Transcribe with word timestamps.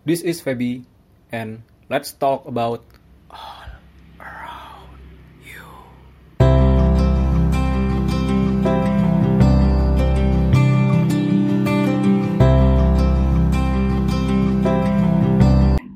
This 0.00 0.24
is 0.24 0.40
Feby, 0.40 0.88
and 1.28 1.60
let's 1.92 2.16
talk 2.16 2.48
about 2.48 2.80
all 3.28 3.68
around 4.16 4.96
you. 5.44 5.60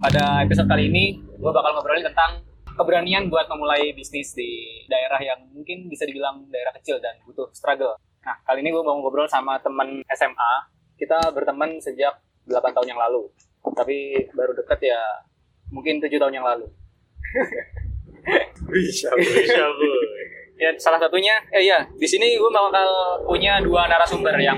Pada 0.05 0.45
episode 0.45 0.69
kali 0.69 0.93
ini, 0.93 1.25
gue 1.25 1.49
bakal 1.49 1.73
ngobrolin 1.73 2.05
tentang 2.05 2.45
keberanian 2.77 3.33
buat 3.33 3.49
memulai 3.49 3.97
bisnis 3.97 4.37
di 4.37 4.85
daerah 4.85 5.17
yang 5.17 5.49
mungkin 5.49 5.89
bisa 5.89 6.05
dibilang 6.05 6.45
daerah 6.53 6.77
kecil 6.77 7.01
dan 7.01 7.17
butuh 7.25 7.49
struggle. 7.57 7.97
Nah, 8.21 8.37
kali 8.45 8.61
ini 8.61 8.69
gue 8.69 8.85
mau 8.85 9.01
ngobrol 9.01 9.25
sama 9.33 9.57
temen 9.65 10.05
SMA. 10.13 10.53
Kita 11.01 11.33
berteman 11.33 11.81
sejak 11.81 12.21
8 12.45 12.53
tahun 12.77 12.93
yang 12.93 13.01
lalu. 13.01 13.33
Tapi 13.73 14.29
baru 14.37 14.53
deket 14.53 14.93
ya 14.93 15.01
mungkin 15.73 16.03
7 16.03 16.13
tahun 16.21 16.37
yang 16.37 16.47
lalu. 16.47 16.69
Bisa, 18.69 19.09
bisa, 19.17 19.63
Bu. 19.75 19.91
Ya, 20.55 20.71
salah 20.79 21.01
satunya, 21.03 21.35
eh 21.51 21.67
iya, 21.67 21.83
di 21.99 22.07
sini 22.07 22.39
gue 22.39 22.51
bakal 22.53 22.87
punya 23.27 23.59
dua 23.59 23.91
narasumber 23.91 24.39
yang 24.39 24.55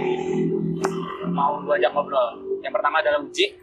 mau 1.33 1.57
gue 1.65 1.75
ajak 1.79 1.91
ngobrol. 1.95 2.37
Yang 2.61 2.73
pertama 2.77 3.01
adalah 3.01 3.23
Uji 3.23 3.57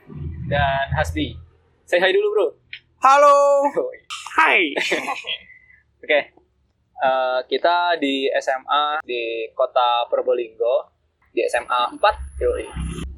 dan 0.50 0.90
Hasdi. 0.98 1.38
Say 1.86 2.02
hi 2.02 2.10
dulu, 2.10 2.28
bro. 2.34 2.48
Halo. 3.04 3.70
Hai. 4.34 4.74
Oke, 6.04 6.34
Eh, 7.04 7.40
kita 7.52 8.00
di 8.00 8.32
SMA 8.40 9.04
di 9.04 9.52
kota 9.52 10.08
Probolinggo, 10.08 10.88
di 11.36 11.44
SMA 11.52 12.00
4, 12.00 12.40
yoi. 12.40 12.64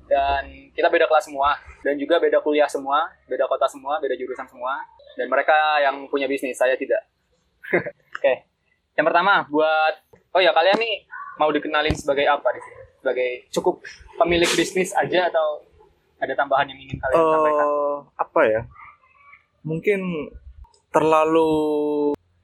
Dan 0.10 0.65
kita 0.76 0.92
beda 0.92 1.08
kelas 1.08 1.32
semua, 1.32 1.56
dan 1.82 1.96
juga 1.96 2.20
beda 2.20 2.44
kuliah 2.44 2.68
semua, 2.68 3.08
beda 3.32 3.48
kota 3.48 3.66
semua, 3.72 3.98
beda 4.04 4.20
jurusan 4.20 4.44
semua. 4.52 4.84
Dan 5.16 5.32
mereka 5.32 5.56
yang 5.80 6.12
punya 6.12 6.28
bisnis, 6.28 6.60
saya 6.60 6.76
tidak. 6.76 7.00
Oke, 8.20 8.34
yang 9.00 9.08
pertama 9.08 9.48
buat, 9.48 9.94
oh 10.36 10.42
ya 10.44 10.52
kalian 10.52 10.76
nih 10.76 11.08
mau 11.40 11.48
dikenalin 11.52 11.96
sebagai 11.96 12.28
apa 12.28 12.52
di 12.52 12.60
sini? 12.60 12.84
Sebagai 13.00 13.30
cukup 13.56 13.76
pemilik 14.20 14.52
bisnis 14.52 14.92
aja 14.92 15.32
atau 15.32 15.64
ada 16.20 16.36
tambahan 16.36 16.68
yang 16.68 16.80
ingin 16.84 17.00
kalian 17.00 17.24
sampaikan? 17.24 17.66
Eh, 17.66 17.98
apa 18.20 18.42
ya? 18.44 18.62
Mungkin 19.64 20.02
terlalu 20.92 21.52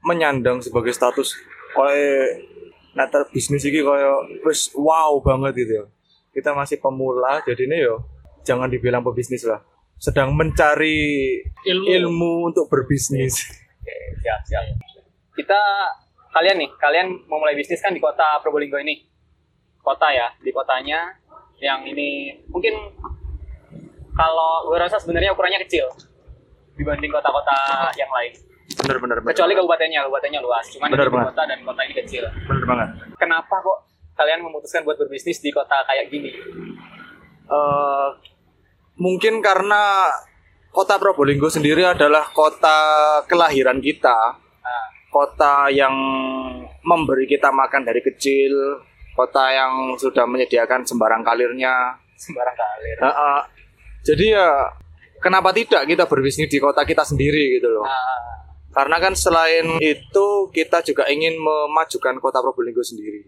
menyandang 0.02 0.64
sebagai 0.64 0.92
status 0.96 1.36
kayak 1.72 2.44
netter 2.92 3.24
bisnis 3.32 3.64
ini 3.64 3.80
kayak 3.80 4.44
wis 4.44 4.72
wow 4.76 5.20
banget 5.20 5.64
gitu 5.64 5.72
ya. 5.82 5.84
Kita 6.32 6.56
masih 6.56 6.80
pemula 6.80 7.44
jadi 7.44 7.68
ini 7.68 7.78
yo 7.84 8.11
jangan 8.42 8.68
dibilang 8.68 9.02
pebisnis 9.02 9.42
lah. 9.44 9.62
Sedang 9.96 10.34
mencari 10.34 11.38
Ilmu. 11.62 11.86
ilmu 11.86 12.32
untuk 12.50 12.66
berbisnis. 12.66 13.38
Oke, 13.78 13.96
siap, 14.18 14.40
siap. 14.44 14.62
Kita 15.32 15.60
kalian 16.30 16.58
nih, 16.58 16.70
kalian 16.76 17.06
mau 17.26 17.38
mulai 17.38 17.54
bisnis 17.54 17.78
kan 17.78 17.90
di 17.90 17.98
kota 17.98 18.42
Probolinggo 18.42 18.76
ini. 18.76 18.98
Kota 19.78 20.10
ya, 20.10 20.30
di 20.36 20.50
kotanya 20.50 21.10
yang 21.58 21.82
ini 21.82 22.30
mungkin 22.46 22.74
kalau 24.12 24.66
gue 24.66 24.76
rasa 24.76 24.98
sebenarnya 24.98 25.30
ukurannya 25.30 25.62
kecil 25.62 25.86
dibanding 26.74 27.08
kota-kota 27.08 27.54
yang 27.94 28.10
lain. 28.10 28.32
Bener 28.78 28.96
bener 28.98 29.16
bener. 29.20 29.32
Kecuali 29.32 29.52
kabupatennya, 29.52 30.00
kabupatennya 30.02 30.40
luas. 30.40 30.66
Cuman 30.68 30.90
Bener 30.90 31.08
banget. 31.08 31.26
kota 31.30 31.42
dan 31.44 31.58
kota 31.62 31.80
ini 31.82 31.94
kecil. 31.96 32.24
bener 32.46 32.64
banget. 32.64 32.88
Kenapa 33.16 33.54
kok 33.54 33.78
kalian 34.14 34.40
memutuskan 34.40 34.82
buat 34.82 34.96
berbisnis 34.96 35.38
di 35.38 35.50
kota 35.50 35.82
kayak 35.84 36.08
gini? 36.08 36.30
Eh, 37.44 38.08
mungkin 38.96 39.40
karena 39.40 40.08
kota 40.72 40.96
Probolinggo 40.96 41.52
sendiri 41.52 41.84
adalah 41.84 42.28
kota 42.32 42.78
kelahiran 43.28 43.78
kita, 43.78 44.40
Nah, 44.62 44.86
kota 45.10 45.66
yang 45.74 45.90
memberi 46.86 47.26
kita 47.26 47.50
makan 47.50 47.82
dari 47.82 47.98
kecil, 47.98 48.78
kota 49.12 49.50
yang 49.50 49.98
sudah 49.98 50.24
menyediakan 50.24 50.86
sembarang 50.86 51.26
kalirnya. 51.26 51.98
sembarang 52.14 52.54
kalir. 52.54 52.96
Eh, 53.02 53.06
eh, 53.10 53.40
jadi 54.06 54.24
ya 54.38 54.48
kenapa 55.18 55.50
tidak 55.50 55.90
kita 55.90 56.06
berbisnis 56.06 56.46
di 56.46 56.62
kota 56.62 56.86
kita 56.86 57.02
sendiri 57.02 57.58
gitu 57.58 57.66
loh? 57.66 57.82
Nah, 57.82 58.46
Karena 58.72 58.96
kan 59.02 59.12
selain 59.12 59.76
itu 59.84 60.26
kita 60.54 60.80
juga 60.80 61.04
ingin 61.10 61.36
memajukan 61.36 62.16
kota 62.22 62.38
Probolinggo 62.40 62.80
sendiri. 62.80 63.26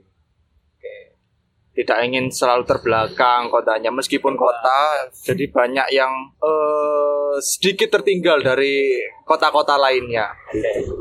Tidak 1.74 1.98
ingin 2.06 2.30
selalu 2.30 2.62
terbelakang 2.62 3.50
kotanya 3.50 3.90
meskipun 3.90 4.38
kota 4.38 5.10
jadi 5.26 5.50
banyak 5.50 5.88
yang 5.90 6.12
eh, 6.38 7.34
sedikit 7.42 7.98
tertinggal 7.98 8.38
dari 8.40 9.02
kota-kota 9.26 9.74
lainnya 9.74 10.30
gitu. 10.54 10.94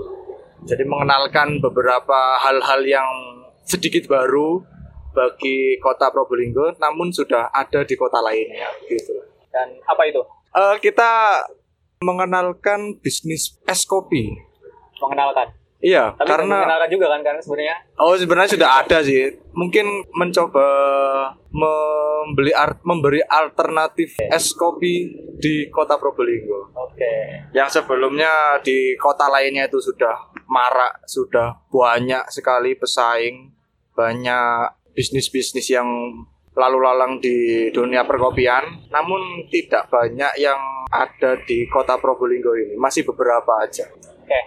jadi 0.66 0.84
mengenalkan 0.90 1.62
beberapa 1.62 2.42
hal-hal 2.42 2.82
yang 2.84 3.10
sedikit 3.64 4.10
baru 4.10 4.66
bagi 5.14 5.78
kota 5.78 6.10
Probolinggo 6.10 6.74
namun 6.82 7.14
sudah 7.14 7.54
ada 7.54 7.86
di 7.86 7.94
kota 7.94 8.18
lainnya 8.20 8.68
gitu 8.90 9.14
Dan 9.54 9.78
apa 9.86 10.10
itu? 10.10 10.18
Eh, 10.58 10.76
kita 10.82 11.46
mengenalkan 12.02 12.98
bisnis 12.98 13.62
es 13.70 13.86
kopi 13.86 14.34
Mengenalkan. 14.98 15.63
Iya 15.84 16.16
Tapi 16.16 16.26
karena 16.26 16.64
mengenalkan 16.64 16.90
juga 16.90 17.08
kan 17.12 17.20
karena 17.20 17.42
sebenarnya 17.44 17.76
Oh 18.00 18.16
sebenarnya 18.16 18.52
sudah 18.56 18.70
ada 18.80 18.98
sih. 19.04 19.20
Mungkin 19.52 19.86
mencoba 20.16 20.68
membeli 21.52 22.50
ar- 22.50 22.82
memberi 22.82 23.22
alternatif 23.22 24.18
es 24.18 24.56
kopi 24.56 25.12
di 25.38 25.68
kota 25.70 26.00
Probolinggo. 26.00 26.74
oke. 26.74 27.14
Yang 27.54 27.82
sebelumnya 27.82 28.58
di 28.64 28.98
kota 28.98 29.30
lainnya 29.30 29.68
itu 29.68 29.78
sudah 29.78 30.34
marak, 30.48 31.06
sudah 31.06 31.62
banyak 31.70 32.26
sekali 32.32 32.74
pesaing, 32.74 33.52
banyak 33.94 34.74
bisnis-bisnis 34.96 35.70
yang 35.70 35.86
lalu 36.54 36.78
lalang 36.82 37.22
di 37.22 37.70
dunia 37.70 38.06
perkopian. 38.06 38.90
Namun 38.90 39.46
tidak 39.52 39.90
banyak 39.90 40.34
yang 40.40 40.58
ada 40.90 41.38
di 41.46 41.66
kota 41.70 41.98
Probolinggo 41.98 42.54
ini. 42.54 42.74
Masih 42.78 43.06
beberapa 43.06 43.62
aja. 43.62 43.86
Oke. 43.94 44.42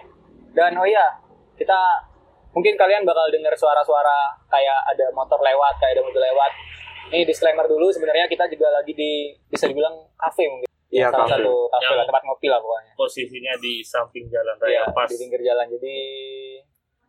Dan 0.51 0.73
oh 0.75 0.87
iya, 0.87 1.05
kita 1.57 1.79
mungkin 2.53 2.73
kalian 2.73 3.03
bakal 3.03 3.27
dengar 3.29 3.53
suara-suara 3.53 4.33
kayak 4.47 4.79
ada 4.93 5.05
motor 5.11 5.37
lewat, 5.37 5.77
kayak 5.77 5.97
ada 5.97 6.03
mobil 6.05 6.21
lewat. 6.21 6.51
Ini 7.07 7.23
disclaimer 7.23 7.63
dulu 7.65 7.87
sebenarnya 7.89 8.27
kita 8.27 8.45
juga 8.47 8.67
lagi 8.69 8.91
di 8.91 9.31
bisa 9.47 9.65
dibilang 9.65 9.95
kafe 10.15 10.43
mungkin. 10.45 10.67
Iya, 10.87 11.11
Salah 11.11 11.27
kafe. 11.27 11.33
satu 11.39 11.53
kafe 11.67 11.93
lah, 11.99 12.05
tempat 12.07 12.23
ngopi 12.23 12.47
lah 12.47 12.59
pokoknya. 12.63 12.91
posisinya 12.95 13.53
di 13.59 13.83
samping 13.83 14.25
jalan 14.31 14.55
raya 14.55 14.87
pas 14.91 15.07
di 15.07 15.19
pinggir 15.19 15.43
jalan. 15.43 15.67
Jadi 15.67 15.95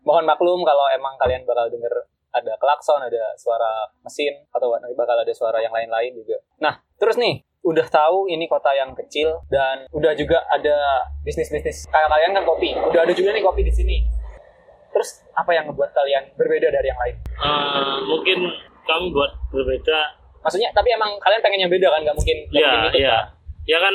mohon 0.03 0.27
maklum 0.27 0.63
kalau 0.63 0.87
emang 0.91 1.15
kalian 1.19 1.43
bakal 1.45 1.67
denger 1.71 1.95
ada 2.29 2.53
klakson, 2.61 3.01
ada 3.01 3.35
suara 3.35 3.89
mesin 4.05 4.35
atau 4.53 4.71
nanti 4.77 4.95
bakal 4.95 5.17
ada 5.17 5.33
suara 5.33 5.59
yang 5.59 5.73
lain-lain 5.73 6.13
juga. 6.15 6.37
Nah, 6.61 6.79
terus 6.99 7.17
nih 7.17 7.43
udah 7.65 7.87
tahu 7.91 8.31
ini 8.31 8.47
kota 8.47 8.71
yang 8.71 8.95
kecil 8.95 9.43
dan 9.51 9.89
udah 9.91 10.15
juga 10.15 10.47
ada 10.47 11.03
bisnis-bisnis 11.23 11.91
kayak 11.91 12.09
kalian 12.09 12.33
kan 12.39 12.45
kopi. 12.47 12.71
Udah 12.79 13.03
ada 13.03 13.13
juga 13.15 13.35
nih 13.35 13.43
kopi 13.43 13.63
di 13.67 13.73
sini. 13.75 13.97
Terus 14.93 15.23
apa 15.37 15.51
yang 15.53 15.69
ngebuat 15.71 15.91
kalian 15.93 16.25
berbeda 16.35 16.69
dari 16.73 16.87
yang 16.89 17.01
lain? 17.01 17.17
Eh, 17.39 17.99
mungkin 18.09 18.39
kami 18.89 19.13
buat 19.13 19.33
berbeda 19.53 20.19
Maksudnya 20.39 20.71
tapi 20.71 20.95
emang 20.95 21.13
kalian 21.19 21.43
pengen 21.43 21.61
yang 21.67 21.73
beda 21.73 21.91
kan? 21.93 22.01
Gak 22.07 22.17
mungkin 22.17 22.37
ya 22.55 22.71
mungkin 22.89 23.01
ikut, 23.03 23.25
ya 23.69 23.79
kan? 23.83 23.95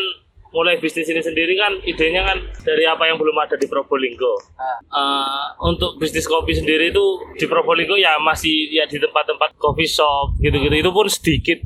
mulai 0.54 0.78
bisnis 0.78 1.10
ini 1.10 1.18
sendiri 1.18 1.58
kan 1.58 1.74
idenya 1.82 2.22
kan 2.22 2.38
dari 2.62 2.86
apa 2.86 3.10
yang 3.10 3.18
belum 3.18 3.34
ada 3.42 3.58
di 3.58 3.66
Probolinggo 3.66 4.38
Ah. 4.54 4.78
Eh, 4.78 5.46
untuk 5.66 5.98
bisnis 5.98 6.30
kopi 6.30 6.54
sendiri 6.54 6.94
itu 6.94 7.06
di 7.42 7.50
Probolinggo 7.50 7.98
ya 7.98 8.22
masih 8.22 8.70
ya 8.70 8.86
di 8.86 9.02
tempat-tempat 9.02 9.58
coffee 9.58 9.90
shop 9.90 10.38
gitu-gitu 10.38 10.78
itu 10.78 10.92
pun 10.94 11.10
sedikit 11.10 11.58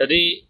jadi 0.00 0.40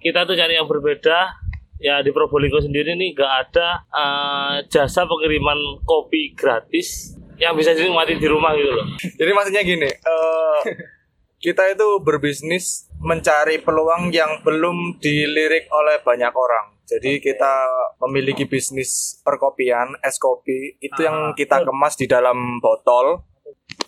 kita 0.00 0.24
tuh 0.24 0.32
cari 0.32 0.56
yang 0.56 0.64
berbeda 0.64 1.36
ya 1.76 2.00
di 2.00 2.08
Probolinggo 2.08 2.56
sendiri 2.56 2.96
nih 2.96 3.12
nggak 3.12 3.32
ada 3.46 3.84
eh, 3.92 4.54
jasa 4.72 5.04
pengiriman 5.04 5.84
kopi 5.84 6.32
gratis 6.32 7.19
yang 7.40 7.56
bisa 7.56 7.72
dinikmati 7.72 8.20
di 8.20 8.28
rumah 8.28 8.52
gitu 8.52 8.68
loh 8.68 8.86
Jadi 9.00 9.30
maksudnya 9.32 9.62
gini, 9.64 9.88
eh, 9.88 10.58
kita 11.44 11.72
itu 11.72 12.04
berbisnis 12.04 12.92
mencari 13.00 13.64
peluang 13.64 14.12
yang 14.12 14.44
belum 14.44 15.00
dilirik 15.00 15.72
oleh 15.72 16.04
banyak 16.04 16.30
orang. 16.36 16.76
Jadi 16.84 17.22
kita 17.22 17.64
memiliki 18.04 18.44
bisnis 18.44 19.22
perkopian, 19.24 19.96
es 20.04 20.20
kopi, 20.20 20.76
itu 20.84 21.00
yang 21.00 21.32
kita 21.32 21.64
kemas 21.64 21.96
di 21.96 22.04
dalam 22.04 22.60
botol 22.60 23.24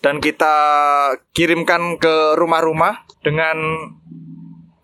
dan 0.01 0.17
kita 0.17 0.55
kirimkan 1.35 2.01
ke 2.01 2.33
rumah-rumah 2.39 3.05
dengan 3.21 3.59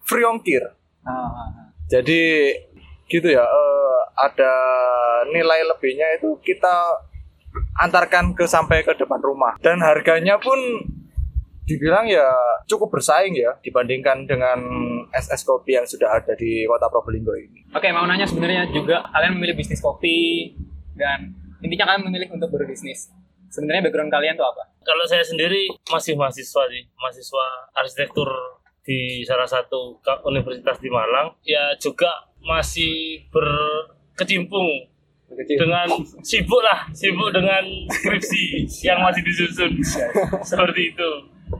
free 0.05 0.27
ongkir. 0.27 0.61
Ah, 1.07 1.09
ah, 1.09 1.25
ah. 1.25 1.47
Jadi 1.89 2.53
gitu 3.09 3.27
ya, 3.33 3.41
eh, 3.41 3.99
ada 4.19 4.53
nilai 5.31 5.65
lebihnya 5.65 6.21
itu 6.21 6.37
kita 6.45 7.08
antarkan 7.79 8.35
ke 8.35 8.43
sampai 8.43 8.83
ke 8.83 8.91
depan 8.99 9.23
rumah 9.23 9.55
dan 9.63 9.79
harganya 9.79 10.35
pun 10.35 10.59
dibilang 11.69 12.09
ya 12.09 12.25
cukup 12.65 12.89
bersaing 12.97 13.37
ya 13.37 13.53
dibandingkan 13.61 14.25
dengan 14.25 14.57
SS 15.13 15.45
kopi 15.45 15.77
yang 15.77 15.85
sudah 15.85 16.17
ada 16.17 16.33
di 16.33 16.65
kota 16.65 16.89
Probolinggo 16.89 17.37
ini. 17.37 17.69
Oke, 17.77 17.93
mau 17.93 18.09
nanya 18.09 18.25
sebenarnya 18.25 18.73
juga 18.73 19.05
kalian 19.13 19.37
memilih 19.37 19.53
bisnis 19.53 19.77
kopi 19.77 20.49
dan 20.97 21.29
intinya 21.61 21.93
kalian 21.93 22.09
memilih 22.09 22.33
untuk 22.33 22.49
berbisnis. 22.49 23.13
Sebenarnya 23.53 23.85
background 23.85 24.09
kalian 24.09 24.33
tuh 24.33 24.49
apa? 24.49 24.73
Kalau 24.81 25.05
saya 25.05 25.21
sendiri 25.21 25.69
masih 25.89 26.17
mahasiswa 26.17 26.63
sih, 26.69 26.83
mahasiswa 26.97 27.45
arsitektur 27.77 28.29
di 28.81 29.21
salah 29.21 29.45
satu 29.45 30.01
universitas 30.25 30.81
di 30.81 30.89
Malang. 30.89 31.37
Ya 31.45 31.77
juga 31.77 32.29
masih 32.41 33.25
berkecimpung 33.29 34.89
dengan 35.37 35.87
sibuk 36.25 36.61
lah, 36.61 36.89
sibuk 36.91 37.29
dengan 37.29 37.63
skripsi 37.89 38.65
yang 38.85 38.99
masih 39.01 39.21
disusun. 39.23 39.71
Seperti 40.41 40.93
itu. 40.93 41.11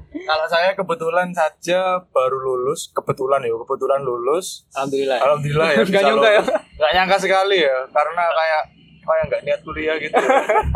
Kalau 0.10 0.46
saya 0.46 0.78
kebetulan 0.78 1.34
saja 1.34 2.06
baru 2.14 2.38
lulus, 2.38 2.94
kebetulan 2.94 3.42
ya, 3.42 3.54
kebetulan 3.54 4.02
lulus. 4.06 4.70
Alhamdulillah. 4.78 5.18
Alhamdulillah 5.22 5.70
ya. 5.74 5.78
Nggak 5.90 6.04
nyangka 6.06 6.30
ya. 6.30 6.42
Nggak 6.78 6.92
nyangka 6.94 7.18
sekali 7.18 7.58
ya, 7.66 7.78
karena 7.90 8.24
kayak 8.30 8.64
kayak 9.10 9.24
nggak 9.34 9.42
niat 9.42 9.60
kuliah 9.66 9.96
gitu. 9.98 10.14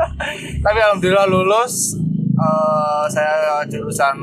Tapi 0.66 0.80
alhamdulillah 0.82 1.28
lulus. 1.30 1.98
Eh, 2.34 3.06
saya 3.14 3.62
jurusan 3.70 4.18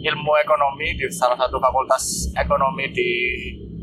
ilmu 0.00 0.32
ekonomi 0.42 0.98
di 0.98 1.06
salah 1.14 1.38
satu 1.38 1.62
fakultas 1.62 2.34
ekonomi 2.34 2.90
di 2.90 3.10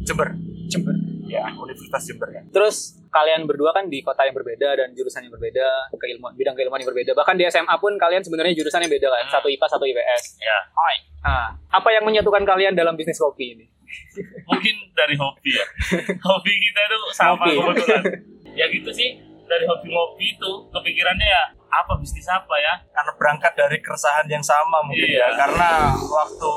Jember. 0.04 0.36
Jember. 0.68 0.96
Ya, 1.32 1.48
Universitas 1.56 2.04
Jember 2.04 2.28
ya. 2.32 2.44
Terus 2.52 3.00
kalian 3.18 3.50
berdua 3.50 3.74
kan 3.74 3.90
di 3.90 4.06
kota 4.06 4.22
yang 4.24 4.38
berbeda 4.38 4.78
dan 4.78 4.94
jurusan 4.94 5.26
yang 5.26 5.34
berbeda, 5.34 5.90
keilmuan 5.98 6.38
bidang 6.38 6.54
keilmuan 6.54 6.78
yang 6.78 6.90
berbeda. 6.94 7.18
Bahkan 7.18 7.34
di 7.34 7.50
SMA 7.50 7.74
pun 7.82 7.98
kalian 7.98 8.22
sebenarnya 8.22 8.54
jurusan 8.54 8.86
yang 8.86 8.94
beda 8.94 9.10
kan, 9.10 9.26
satu 9.34 9.50
IPA, 9.50 9.66
satu 9.66 9.84
IPS. 9.84 10.38
Ya, 10.38 10.58
Nah, 11.26 11.50
apa 11.74 11.90
yang 11.92 12.06
menyatukan 12.06 12.46
kalian 12.46 12.78
dalam 12.78 12.94
bisnis 12.94 13.18
kopi 13.18 13.58
ini? 13.58 13.66
mungkin 14.44 14.76
dari 14.92 15.16
hobi 15.16 15.50
ya. 15.56 15.66
hobi 16.28 16.52
kita 16.60 16.80
itu 16.84 16.98
sama 17.16 17.46
kebetulan. 17.48 18.04
Ya 18.52 18.66
gitu 18.68 18.90
sih, 18.92 19.16
dari 19.44 19.64
hobi 19.64 19.88
ngopi 19.88 20.36
itu 20.36 20.52
kepikirannya 20.72 21.24
ya 21.24 21.44
apa 21.68 21.96
bisnis 21.96 22.28
apa 22.28 22.52
ya? 22.60 22.74
Karena 22.92 23.12
berangkat 23.16 23.54
dari 23.56 23.78
keresahan 23.80 24.28
yang 24.28 24.44
sama 24.44 24.84
mungkin 24.84 25.08
Iya. 25.08 25.24
ya. 25.24 25.28
Karena 25.40 25.70
waktu 25.96 26.52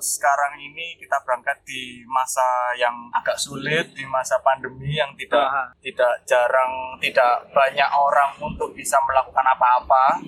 sekarang 0.00 0.56
ini 0.58 0.96
kita 0.98 1.20
berangkat 1.22 1.60
di 1.62 2.02
masa 2.08 2.74
yang 2.76 2.92
agak 3.14 3.36
sulit, 3.38 3.92
di 3.94 4.02
masa 4.08 4.40
pandemi 4.40 4.96
yang 4.96 5.12
tidak 5.14 5.46
Aha. 5.46 5.64
tidak 5.84 6.12
jarang, 6.26 6.98
tidak 6.98 7.44
banyak 7.54 7.90
orang 7.92 8.32
untuk 8.40 8.72
bisa 8.74 8.96
melakukan 9.06 9.44
apa-apa, 9.44 10.24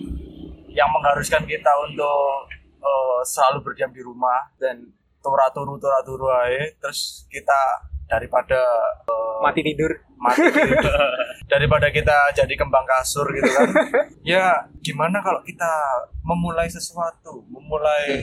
yang 0.71 0.89
mengharuskan 0.93 1.43
kita 1.49 1.73
untuk 1.85 2.47
eh, 2.81 3.21
selalu 3.27 3.65
berdiam 3.67 3.91
di 3.91 4.05
rumah 4.05 4.53
dan 4.61 4.93
turu 5.25 5.49
turu 5.51 5.75
turu 5.81 6.29
aja. 6.29 6.69
Terus 6.79 7.25
kita 7.33 7.89
daripada 8.07 8.61
eh, 9.09 9.41
Mati 9.41 9.65
tidur. 9.65 9.93
mati 10.23 10.47
gitu. 10.55 10.91
daripada 11.51 11.91
kita 11.91 12.15
jadi 12.31 12.55
kembang 12.55 12.87
kasur 12.87 13.27
gitu 13.35 13.51
kan 13.59 13.69
ya 14.23 14.71
gimana 14.79 15.19
kalau 15.19 15.43
kita 15.43 15.67
memulai 16.23 16.71
sesuatu 16.71 17.43
memulai 17.51 18.23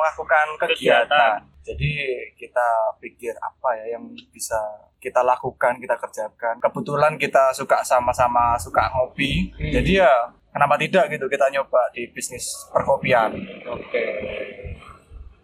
melakukan 0.00 0.46
kegiatan 0.58 1.36
jadi 1.60 1.92
kita 2.34 2.68
pikir 2.98 3.36
apa 3.36 3.68
ya 3.76 3.94
yang 3.94 4.04
bisa 4.32 4.56
kita 4.96 5.20
lakukan 5.20 5.76
kita 5.76 5.92
kerjakan 5.94 6.56
kebetulan 6.58 7.14
kita 7.14 7.52
suka 7.52 7.84
sama-sama 7.84 8.56
suka 8.56 8.88
ngopi 8.90 9.52
Hmm. 9.52 9.68
jadi 9.70 9.92
ya 10.04 10.12
kenapa 10.50 10.74
tidak 10.74 11.12
gitu 11.12 11.28
kita 11.28 11.52
nyoba 11.52 11.92
di 11.92 12.08
bisnis 12.08 12.48
perkopian 12.72 13.36
Oke. 13.68 14.04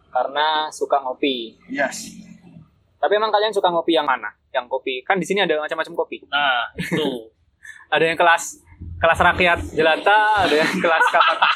Karena 0.08 0.72
suka 0.72 0.96
ngopi. 0.98 1.60
yes 1.68 2.16
Tapi 2.96 3.12
emang 3.12 3.28
kalian 3.28 3.52
suka 3.52 3.68
ngopi 3.68 3.92
yang 3.92 4.08
mana? 4.08 4.32
Yang 4.48 4.72
kopi. 4.72 5.04
Kan 5.04 5.20
di 5.20 5.28
sini 5.28 5.44
ada 5.44 5.60
macam-macam 5.60 5.92
kopi. 5.92 6.24
Nah, 6.26 6.72
itu. 6.74 7.28
Ada 7.92 8.08
yang 8.08 8.16
kelas 8.16 8.64
kelas 8.96 9.20
rakyat 9.20 9.58
jelata, 9.76 10.48
ada 10.48 10.54
yang 10.56 10.72
kelas 10.80 11.04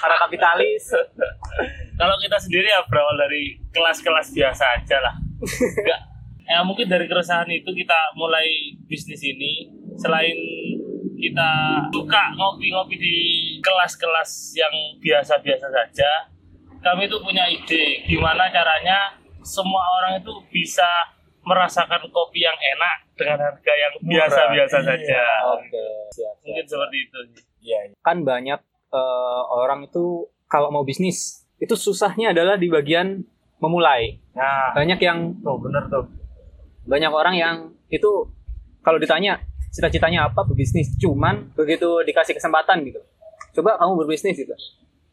para 0.01 0.17
kapitalis. 0.21 0.93
Kalau 1.97 2.17
kita 2.21 2.37
sendiri 2.37 2.69
ya 2.69 2.81
berawal 2.89 3.17
dari 3.17 3.61
kelas-kelas 3.73 4.33
biasa 4.33 4.65
aja 4.81 4.97
lah. 5.01 5.15
Enggak. 5.41 6.01
Ya 6.51 6.59
mungkin 6.67 6.91
dari 6.91 7.07
keresahan 7.07 7.49
itu 7.53 7.71
kita 7.73 8.17
mulai 8.17 8.75
bisnis 8.89 9.23
ini. 9.23 9.71
Selain 10.01 10.37
kita 11.21 11.51
suka 11.93 12.33
ngopi-ngopi 12.33 12.97
di 12.97 13.17
kelas-kelas 13.61 14.57
yang 14.57 14.73
biasa-biasa 15.05 15.69
saja, 15.69 16.11
kami 16.81 17.05
itu 17.05 17.21
punya 17.21 17.45
ide 17.45 18.01
gimana 18.09 18.49
caranya 18.49 19.21
semua 19.45 19.85
orang 20.01 20.21
itu 20.21 20.33
bisa 20.49 20.89
merasakan 21.45 22.09
kopi 22.09 22.45
yang 22.45 22.57
enak 22.57 23.10
dengan 23.21 23.39
harga 23.45 23.73
yang 23.77 23.93
biasa-biasa 24.01 24.77
iya. 24.81 24.89
saja. 24.89 25.23
Oke, 25.53 25.87
siap. 26.17 26.35
Mungkin 26.41 26.65
seperti 26.65 26.97
itu. 27.05 27.19
sih. 27.37 27.43
iya 27.61 27.79
Kan 28.01 28.25
banyak 28.25 28.61
eh, 28.97 29.43
orang 29.53 29.85
itu 29.87 30.25
kalau 30.49 30.73
mau 30.73 30.83
bisnis 30.83 31.45
itu 31.61 31.77
susahnya 31.77 32.33
adalah 32.33 32.57
di 32.57 32.73
bagian 32.73 33.21
memulai. 33.61 34.17
nah 34.33 34.73
Banyak 34.73 34.99
yang 35.05 35.37
tuh 35.45 35.61
bener 35.61 35.85
tuh 35.93 36.09
banyak 36.89 37.13
orang 37.13 37.35
yang 37.37 37.57
itu 37.93 38.09
kalau 38.81 38.97
ditanya 38.97 39.39
cita-citanya 39.71 40.27
apa 40.33 40.43
berbisnis 40.43 40.97
cuman 40.99 41.55
begitu 41.55 42.03
dikasih 42.03 42.35
kesempatan 42.35 42.83
gitu 42.83 42.99
coba 43.61 43.79
kamu 43.79 43.93
berbisnis 44.03 44.35
gitu 44.35 44.55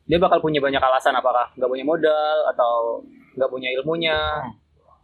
dia 0.08 0.18
bakal 0.18 0.40
punya 0.40 0.64
banyak 0.64 0.80
alasan 0.80 1.14
apakah 1.14 1.52
nggak 1.54 1.70
punya 1.70 1.86
modal 1.86 2.38
atau 2.56 3.04
nggak 3.38 3.50
punya 3.52 3.70
ilmunya 3.78 4.18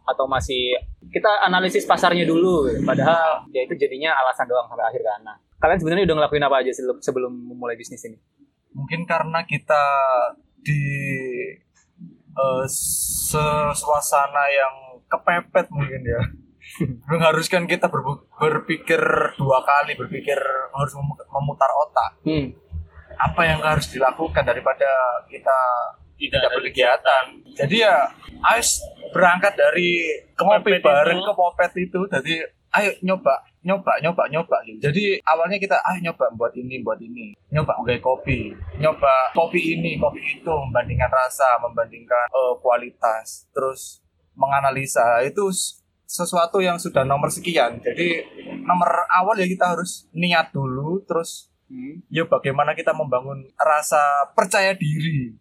atau 0.04 0.24
masih 0.24 0.76
kita 1.08 1.28
analisis 1.42 1.84
pasarnya 1.84 2.24
dulu. 2.24 2.68
Gitu. 2.68 2.84
padahal 2.84 3.48
ya 3.50 3.64
itu 3.64 3.74
jadinya 3.74 4.12
alasan 4.14 4.44
doang 4.44 4.64
sampai 4.66 4.84
akhir 4.84 5.00
kan 5.00 5.20
nah 5.22 5.36
kalian 5.56 5.78
sebenarnya 5.78 6.04
udah 6.04 6.16
ngelakuin 6.18 6.44
apa 6.44 6.56
aja 6.60 6.70
sebelum 6.70 6.96
sebelum 6.98 7.32
memulai 7.32 7.72
bisnis 7.74 8.04
ini? 8.04 8.20
Mungkin 8.70 9.04
karena 9.04 9.42
kita 9.42 9.80
di 10.58 10.82
eh, 12.30 12.64
se- 12.66 13.38
suasana 13.72 14.44
yang 14.46 14.74
kepepet 15.06 15.66
mungkin 15.70 16.02
ya. 16.02 16.20
Mengharuskan 17.08 17.64
kita 17.64 17.86
berbu- 17.86 18.28
berpikir 18.34 19.00
dua 19.36 19.60
kali 19.62 19.94
berpikir 19.94 20.36
harus 20.70 20.92
mem- 20.94 21.24
memutar 21.30 21.70
otak. 21.72 22.12
Hmm. 22.24 22.48
apa 23.14 23.46
yang 23.46 23.62
harus 23.62 23.86
dilakukan 23.88 24.42
daripada 24.42 24.90
kita 25.30 25.54
Tidak 26.18 26.34
tidak 26.34 26.40
ada 26.42 26.56
berkegiatan? 26.58 27.24
jadi 27.54 27.76
ya 27.80 27.96
ayo 28.44 28.60
s- 28.60 28.82
berangkat 29.10 29.54
dari 29.54 30.04
ngopi 30.36 30.78
bareng 30.78 31.18
itu. 31.18 31.24
ke 31.24 31.32
popet 31.32 31.72
itu 31.78 32.00
jadi 32.10 32.34
ayo 32.74 32.90
nyoba 33.02 33.34
nyoba 33.62 33.92
nyoba 34.02 34.22
nyoba 34.28 34.56
gitu. 34.66 34.78
jadi 34.82 35.22
awalnya 35.24 35.56
kita 35.56 35.78
ayo 35.80 35.98
nyoba 36.02 36.26
buat 36.34 36.52
ini 36.52 36.82
buat 36.82 36.98
ini 36.98 37.32
nyoba 37.48 37.78
kayak 37.80 38.02
kopi 38.02 38.50
nyoba 38.76 39.30
kopi 39.32 39.78
ini 39.78 39.96
kopi 39.96 40.20
itu 40.20 40.50
membandingkan 40.50 41.08
rasa 41.08 41.56
membandingkan 41.58 42.26
eh, 42.28 42.54
kualitas 42.58 43.46
terus 43.50 44.02
menganalisa 44.34 45.22
itu 45.22 45.46
sesuatu 46.04 46.58
yang 46.58 46.76
sudah 46.76 47.02
nomor 47.02 47.30
sekian 47.30 47.78
jadi 47.78 48.26
nomor 48.60 49.06
awal 49.08 49.34
ya 49.34 49.46
kita 49.46 49.72
harus 49.72 50.10
niat 50.10 50.50
dulu 50.50 51.00
terus 51.04 51.48
Hmm. 51.64 51.96
ya 52.12 52.28
bagaimana 52.28 52.76
kita 52.76 52.92
membangun 52.92 53.40
rasa 53.56 53.96
percaya 54.36 54.76
diri 54.76 55.32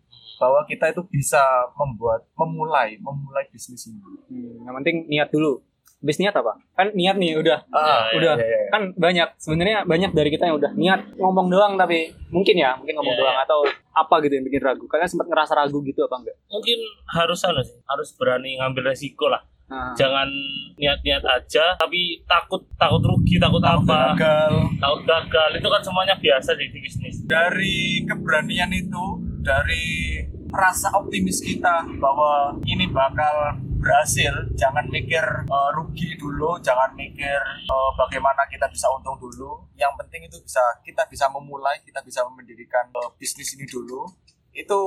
bahwa 0.44 0.60
kita 0.64 0.86
itu 0.90 1.02
bisa 1.06 1.40
membuat 1.74 2.28
memulai 2.34 2.96
memulai 2.98 3.48
bisnis 3.48 3.88
ini. 3.88 4.04
Hmm. 4.28 4.60
yang 4.62 4.76
penting 4.78 5.08
niat 5.08 5.30
dulu 5.30 5.64
Habis 5.96 6.20
niat 6.20 6.36
apa? 6.36 6.60
Kan 6.76 6.92
niat 6.92 7.16
nih 7.16 7.32
udah 7.34 7.64
Ah, 7.72 8.12
Ya, 8.12 8.20
udah 8.20 8.34
ya, 8.36 8.44
ya, 8.44 8.60
ya. 8.60 8.70
kan 8.70 8.92
banyak 8.94 9.28
sebenarnya 9.40 9.78
banyak 9.84 10.12
dari 10.12 10.30
kita 10.30 10.44
yang 10.46 10.60
udah 10.60 10.76
niat 10.76 11.00
ngomong 11.16 11.48
doang 11.48 11.74
tapi 11.74 12.12
mungkin 12.28 12.60
ya 12.60 12.76
mungkin 12.76 12.92
ngomong 12.94 13.16
Iya, 13.16 13.22
doang 13.24 13.38
atau 13.40 13.60
apa 13.90 14.16
gitu 14.20 14.36
yang 14.36 14.44
bikin 14.44 14.60
ragu 14.62 14.84
kalian 14.86 15.08
sempat 15.08 15.32
ngerasa 15.32 15.56
ragu 15.56 15.80
gitu 15.80 16.04
apa 16.04 16.20
enggak 16.20 16.36
Mungkin 16.50 16.80
harus 17.10 17.40
anu 17.42 17.64
sih, 17.64 17.80
harus 17.82 18.12
berani 18.14 18.60
ngambil 18.60 18.92
resiko 18.92 19.32
lah. 19.32 19.48
nah, 19.64 19.96
jangan 19.96 20.28
niat-niat 20.76 21.24
aja 21.24 21.72
tapi 21.74 22.20
takut 22.26 22.68
takut 22.76 23.00
rugi 23.00 23.40
takut 23.40 23.64
apa 23.64 24.12
Gagal. 24.14 24.54
takut 24.76 25.02
gagal 25.08 25.50
itu 25.56 25.68
kan 25.70 25.82
semuanya 25.82 26.16
biasa 26.18 26.52
di 26.54 26.68
bisnis 26.74 27.24
Dari 27.24 28.04
keberanian 28.04 28.76
itu, 28.76 29.04
dari 29.40 30.20
rasa 30.54 30.94
optimis 30.94 31.42
kita 31.42 31.82
bahwa 31.98 32.54
ini 32.70 32.86
bakal 32.94 33.58
berhasil, 33.82 34.32
jangan 34.56 34.88
mikir 34.88 35.20
eh, 35.26 35.70
rugi 35.76 36.16
dulu, 36.16 36.56
jangan 36.64 36.94
mikir 36.96 37.42
eh, 37.68 37.92
bagaimana 38.00 38.46
kita 38.48 38.70
bisa 38.70 38.88
untung 38.94 39.18
dulu. 39.20 39.66
Yang 39.76 39.94
penting 40.06 40.22
itu 40.30 40.38
bisa 40.40 40.64
kita 40.86 41.04
bisa 41.10 41.28
memulai, 41.34 41.82
kita 41.84 42.00
bisa 42.06 42.24
mendirikan 42.30 42.88
eh, 42.94 43.10
bisnis 43.20 43.58
ini 43.58 43.66
dulu. 43.68 44.08
Itu 44.54 44.80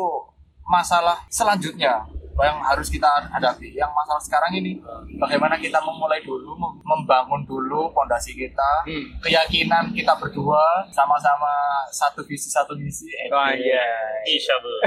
masalah 0.67 1.27
selanjutnya 1.29 2.07
yang 2.45 2.61
harus 2.61 2.93
kita 2.93 3.09
hadapi. 3.33 3.73
Yang 3.73 3.93
masalah 3.97 4.21
sekarang 4.21 4.53
ini 4.61 4.77
bagaimana 5.17 5.57
kita 5.57 5.81
memulai 5.81 6.21
dulu, 6.21 6.53
mem- 6.59 6.81
membangun 6.85 7.49
dulu 7.49 7.89
fondasi 7.97 8.37
kita, 8.37 8.85
hmm. 8.85 9.25
keyakinan 9.25 9.89
kita 9.97 10.13
berdua 10.21 10.85
sama-sama 10.93 11.81
satu 11.89 12.21
visi 12.27 12.53
satu 12.53 12.77
misi 12.77 13.09
eh, 13.09 13.31
oh, 13.31 13.51
iya 13.55 13.87
Insya 14.27 14.59
Allah 14.59 14.83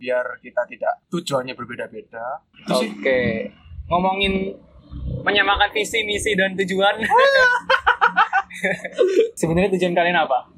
biar 0.00 0.24
kita 0.40 0.64
tidak 0.66 1.04
tujuannya 1.12 1.52
berbeda-beda 1.52 2.40
oke 2.72 3.20
ngomongin 3.92 4.56
menyamakan 5.24 5.72
visi, 5.72 6.04
misi 6.04 6.36
dan 6.36 6.52
tujuan. 6.56 7.00
sebenarnya 9.40 9.70
tujuan 9.76 9.94
kalian 9.96 10.18
apa? 10.20 10.48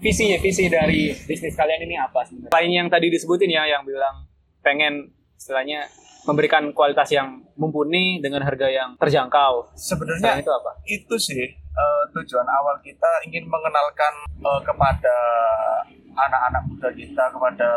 Visi 0.00 0.32
ya, 0.32 0.38
visi 0.40 0.68
dari 0.68 1.12
bisnis 1.12 1.56
kalian 1.56 1.84
ini 1.84 1.96
apa 1.96 2.24
sebenarnya? 2.24 2.52
Selain 2.52 2.72
yang 2.72 2.88
tadi 2.88 3.12
disebutin 3.12 3.52
ya, 3.52 3.68
yang 3.68 3.84
bilang 3.84 4.28
pengen 4.64 5.12
istilahnya 5.40 5.88
memberikan 6.28 6.68
kualitas 6.76 7.08
yang 7.08 7.40
mumpuni 7.56 8.20
dengan 8.20 8.44
harga 8.44 8.68
yang 8.68 8.92
terjangkau. 9.00 9.72
Sebenarnya 9.72 10.36
Selain 10.36 10.44
itu 10.44 10.52
apa? 10.52 10.70
itu 10.84 11.14
sih 11.16 11.44
eh, 11.56 12.02
tujuan 12.12 12.44
awal 12.44 12.76
kita 12.84 13.24
ingin 13.24 13.48
mengenalkan 13.48 14.12
eh, 14.36 14.60
kepada 14.60 15.16
anak-anak 16.12 16.62
muda 16.68 16.92
kita 16.92 17.24
kepada 17.32 17.68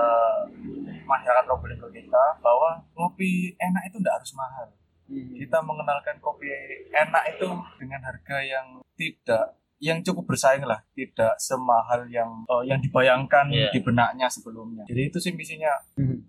masyarakat 1.03 1.43
Probolinggo 1.45 1.87
kita 1.87 2.23
bahwa 2.39 2.83
kopi 2.91 3.55
enak 3.55 3.87
itu 3.87 3.97
tidak 3.97 4.19
harus 4.19 4.35
mahal 4.35 4.67
Hmm. 5.03 5.35
kita 5.35 5.59
mengenalkan 5.59 6.15
kopi 6.19 6.47
enak 6.89 7.35
itu 7.35 7.43
dengan 7.75 7.99
harga 8.01 8.39
yang 8.39 8.67
tidak 8.95 9.51
yang 9.77 9.99
cukup 9.99 10.31
bersaing 10.31 10.63
lah 10.63 10.79
tidak 10.95 11.35
semahal 11.35 12.07
yang 12.07 12.31
eh, 12.47 12.63
yang 12.65 12.79
dibayangkan 12.79 13.51
Iya. 13.51 13.67
di 13.69 13.83
benaknya 13.83 14.31
sebelumnya 14.31 14.87
jadi 14.87 15.11
itu 15.11 15.19
sih 15.19 15.35
misinya 15.35 15.75
Hmm. 15.99 16.23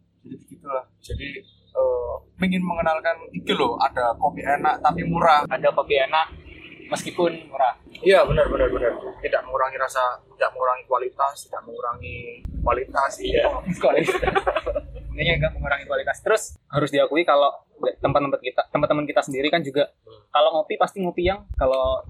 Jadi 1.05 1.29
eh, 1.77 2.15
ingin 2.41 2.65
mengenalkan 2.65 3.17
itu 3.37 3.53
loh 3.53 3.77
ada 3.77 4.17
kopi 4.17 4.41
enak 4.41 4.81
tapi 4.81 5.05
murah 5.05 5.45
Ada 5.45 5.69
kopi 5.77 6.01
enak 6.01 6.27
meskipun 6.89 7.33
murah. 7.49 7.75
Iya 8.05 8.25
benar 8.29 8.47
benar 8.49 8.69
benar. 8.69 8.93
Tidak 9.21 9.41
mengurangi 9.47 9.79
rasa, 9.81 10.21
tidak 10.37 10.51
mengurangi 10.53 10.85
kualitas, 10.85 11.35
tidak 11.49 11.63
mengurangi 11.65 12.45
kualitas. 12.61 13.13
Iya. 13.21 13.49
kualitas. 13.83 14.21
Ini 15.15 15.41
enggak 15.41 15.53
mengurangi 15.57 15.87
kualitas. 15.89 16.21
Terus 16.21 16.43
harus 16.69 16.91
diakui 16.93 17.25
kalau 17.25 17.49
tempat-tempat 18.01 18.41
kita, 18.41 18.63
teman-teman 18.71 19.05
kita 19.09 19.21
sendiri 19.25 19.49
kan 19.49 19.65
juga 19.65 19.89
kalau 20.29 20.61
ngopi 20.61 20.77
pasti 20.77 21.01
ngopi 21.01 21.29
yang 21.31 21.47
kalau 21.57 22.03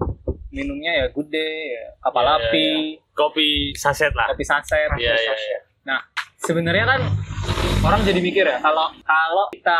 minumnya 0.51 1.03
ya 1.03 1.05
good 1.11 1.27
day, 1.27 1.75
ya 1.75 1.85
kapal 1.99 2.23
Iya, 2.23 2.31
iya, 2.31 2.47
api, 2.47 2.67
kopi 3.11 3.47
saset 3.75 4.15
lah 4.15 4.31
kopi 4.31 4.45
saset. 4.47 4.87
Iya, 4.95 5.13
iya, 5.15 5.35
iya. 5.35 5.59
Nah, 5.85 6.01
sebenarnya 6.37 6.85
kan 6.87 7.01
orang 7.79 8.01
jadi 8.01 8.17
mikir 8.17 8.43
ya 8.43 8.57
kalau 8.59 8.89
kalau 8.99 9.45
kita 9.51 9.79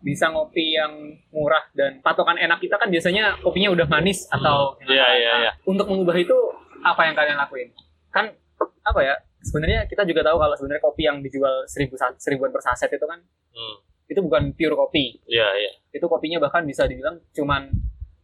bisa 0.00 0.30
ngopi 0.30 0.72
yang 0.72 0.92
murah 1.28 1.66
dan 1.72 1.98
patokan 2.00 2.38
enak 2.38 2.56
kita 2.56 2.74
kan 2.74 2.86
biasanya 2.86 3.36
kopinya 3.38 3.68
udah 3.68 3.86
manis 3.86 4.24
atau 4.28 4.78
Hmm. 4.78 4.86
Iya, 4.88 5.04
Nah, 5.04 5.38
iya. 5.40 5.52
Untuk 5.64 5.86
mengubah 5.86 6.14
itu 6.14 6.36
apa 6.80 7.04
yang 7.04 7.14
kalian 7.14 7.36
lakuin? 7.36 7.68
Kan 8.08 8.32
apa 8.80 9.00
ya? 9.02 9.14
Sebenarnya 9.40 9.84
kita 9.84 10.04
juga 10.04 10.22
tahu 10.22 10.36
kalau 10.36 10.54
sebenarnya 10.54 10.82
kopi 10.82 11.02
yang 11.02 11.18
dijual 11.18 11.64
seribu 11.66 11.96
seribuan 12.16 12.48
per 12.48 12.62
saset 12.62 12.88
itu 12.88 13.04
kan 13.04 13.18
Hmm. 13.50 13.76
itu 14.06 14.20
bukan 14.20 14.50
pure 14.52 14.74
kopi. 14.76 15.18
iya 15.26 15.46
iya 15.56 15.72
Itu 15.90 16.06
kopinya 16.06 16.38
bahkan 16.38 16.62
bisa 16.62 16.86
dibilang 16.86 17.18
cuman 17.30 17.70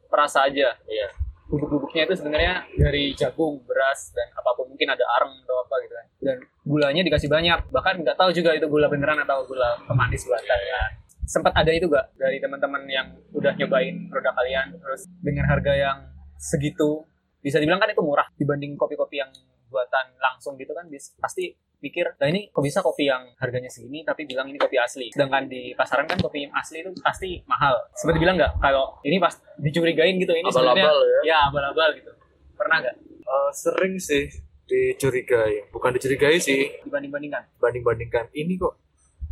perasa 0.07 0.47
aja. 0.47 0.75
iya 0.87 1.09
Bubuk-bubuknya 1.47 2.11
itu 2.11 2.15
sebenarnya 2.19 2.67
dari 2.75 3.15
jagung, 3.15 3.63
beras 3.63 4.11
dan 4.11 4.35
apa 4.35 4.51
pun 4.59 4.67
mungkin 4.67 4.91
ada 4.91 5.05
areng 5.21 5.35
atau 5.47 5.57
apa 5.63 5.75
gitu 5.87 5.95
kan. 5.95 6.07
Dan 6.19 6.37
gulanya 6.67 7.03
dikasih 7.07 7.31
banyak. 7.31 7.71
Bahkan 7.71 7.95
nggak 8.03 8.19
tahu 8.19 8.31
juga 8.35 8.51
itu 8.59 8.67
gula 8.67 8.91
beneran 8.91 9.23
atau 9.23 9.47
gula 9.47 9.79
pemanis 9.87 10.27
buatan 10.27 10.47
kan. 10.47 10.91
Sempat 11.27 11.59
ada 11.59 11.75
itu 11.75 11.91
gak 11.91 12.15
dari 12.15 12.39
teman-teman 12.39 12.87
yang 12.87 13.11
udah 13.35 13.51
nyobain 13.59 14.07
produk 14.07 14.31
kalian 14.31 14.79
terus 14.79 15.11
dengan 15.19 15.51
harga 15.51 15.75
yang 15.75 15.99
segitu 16.39 17.03
bisa 17.43 17.59
dibilang 17.59 17.83
kan 17.83 17.91
itu 17.91 17.99
murah 17.99 18.31
dibanding 18.39 18.79
kopi-kopi 18.79 19.23
yang 19.23 19.31
buatan 19.69 20.17
langsung 20.19 20.55
gitu 20.57 20.73
kan 20.73 20.87
pasti 21.21 21.55
pikir 21.77 22.17
nah 22.17 22.27
ini 22.27 22.49
kok 22.49 22.65
bisa 22.65 22.81
kopi 22.81 23.05
yang 23.07 23.29
harganya 23.37 23.69
segini 23.69 24.01
tapi 24.01 24.25
bilang 24.25 24.49
ini 24.49 24.57
kopi 24.57 24.81
asli 24.81 25.13
sedangkan 25.13 25.45
di 25.45 25.77
pasaran 25.77 26.09
kan 26.09 26.17
kopi 26.19 26.49
asli 26.49 26.81
itu 26.81 26.91
pasti 27.05 27.45
mahal 27.45 27.77
seperti 27.93 28.19
bilang 28.25 28.41
nggak 28.41 28.57
kalau 28.59 28.97
ini 29.05 29.21
pas 29.21 29.37
dicurigain 29.61 30.17
gitu 30.17 30.33
ini 30.33 30.49
sebenarnya 30.49 30.89
Abal-abal 30.89 30.99
ya. 31.05 31.21
ya 31.23 31.39
abal-abal 31.53 31.89
gitu 32.01 32.13
pernah 32.57 32.81
nggak 32.81 32.97
Eh, 33.27 33.51
sering 33.51 33.99
sih 33.99 34.31
dicurigai, 34.71 35.67
bukan 35.75 35.91
dicurigai 35.99 36.39
sih, 36.39 36.71
dibanding-bandingkan 36.87 37.59
banding-bandingkan. 37.59 38.31
Ini 38.31 38.55
kok 38.55 38.79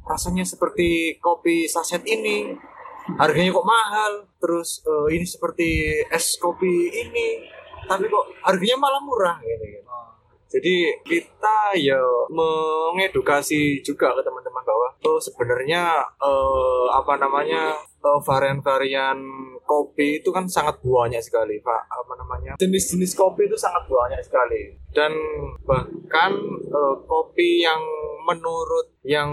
rasanya 0.02 0.42
seperti 0.42 1.18
kopi 1.22 1.70
saset 1.70 2.02
ini, 2.02 2.58
harganya 3.14 3.54
kok 3.54 3.66
mahal. 3.66 4.12
Terus 4.42 4.82
eh, 4.82 5.14
ini 5.14 5.26
seperti 5.26 5.68
es 6.10 6.34
kopi 6.42 6.90
ini, 6.90 7.46
tapi 7.86 8.10
kok 8.10 8.34
harganya 8.42 8.82
malah 8.82 9.02
murah 9.02 9.38
gitu. 9.46 9.62
kan. 9.62 9.82
Jadi 10.54 10.86
kita 11.02 11.74
ya 11.74 11.98
mengedukasi 12.30 13.82
juga 13.82 14.14
ke 14.14 14.22
teman-teman 14.22 14.62
bahwa 14.62 14.88
oh 15.02 15.18
sebenarnya 15.18 15.98
eh, 16.22 16.86
apa 16.94 17.18
namanya 17.18 17.74
eh, 17.98 18.20
varian-varian 18.22 19.18
kopi 19.66 20.22
itu 20.22 20.30
kan 20.30 20.46
sangat 20.46 20.78
banyak 20.78 21.18
sekali 21.18 21.58
pak. 21.58 21.82
Apa 21.90 22.14
namanya 22.14 22.54
jenis-jenis 22.54 23.18
kopi 23.18 23.50
itu 23.50 23.58
sangat 23.58 23.82
banyak 23.90 24.22
sekali. 24.22 24.78
Dan 24.94 25.10
bahkan 25.66 26.38
eh, 26.70 26.96
kopi 27.02 27.66
yang 27.66 27.82
menurut 28.22 28.94
yang 29.02 29.30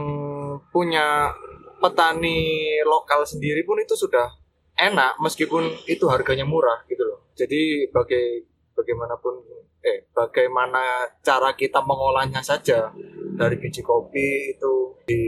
punya 0.73 1.29
petani 1.77 2.81
lokal 2.81 3.21
sendiri 3.29 3.61
pun 3.61 3.77
itu 3.77 3.93
sudah 3.93 4.25
enak 4.73 5.21
meskipun 5.21 5.69
itu 5.85 6.09
harganya 6.09 6.49
murah 6.49 6.81
gitu 6.89 7.05
loh. 7.05 7.29
Jadi 7.37 7.93
bagai 7.93 8.49
bagaimanapun 8.73 9.60
eh 9.81 10.05
bagaimana 10.13 11.09
cara 11.25 11.53
kita 11.57 11.81
mengolahnya 11.81 12.41
saja. 12.41 12.93
Dari 13.31 13.57
biji 13.57 13.81
kopi 13.81 14.53
itu 14.53 14.73
di 15.05 15.23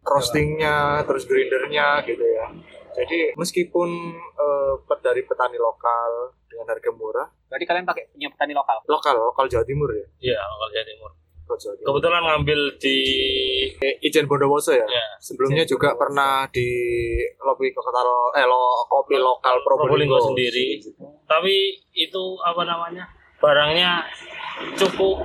roastingnya 0.00 1.04
terus 1.04 1.28
grindernya 1.28 2.00
gitu 2.08 2.24
ya. 2.24 2.46
Jadi 2.96 3.36
meskipun 3.36 3.88
eh, 4.16 4.74
dari 5.04 5.22
petani 5.28 5.60
lokal 5.60 6.34
dengan 6.50 6.66
harga 6.72 6.90
murah. 6.90 7.28
Berarti 7.46 7.64
kalian 7.68 7.86
pakai 7.86 8.04
punya 8.10 8.28
petani 8.32 8.52
lokal? 8.56 8.76
Lokal 8.88 9.14
lokal 9.16 9.46
Jawa 9.46 9.64
Timur 9.64 9.88
ya? 9.92 10.06
Iya 10.32 10.40
lokal 10.40 10.68
Jawa 10.74 10.86
Timur. 10.88 11.10
Lokal 11.14 11.56
Jawa 11.60 11.74
Timur. 11.76 11.86
kebetulan 11.92 12.22
ngambil 12.24 12.60
di 12.80 12.98
Eh, 13.80 13.94
Ijen 14.04 14.26
Bondowoso 14.28 14.72
ya? 14.76 14.84
Ya, 14.84 15.06
sebelumnya 15.20 15.64
juga 15.64 15.96
pernah 15.96 16.44
di 16.52 16.68
lobi 17.40 17.72
lokal 17.72 17.94
eh 18.36 18.44
lo, 18.44 18.84
kopi 18.88 19.16
lokal 19.16 19.60
Probolinggo. 19.64 20.16
Probolinggo 20.16 20.18
sendiri. 20.32 20.80
Tapi 21.24 21.54
itu 21.94 22.22
apa 22.42 22.62
namanya 22.66 23.08
barangnya 23.40 24.04
cukup 24.76 25.24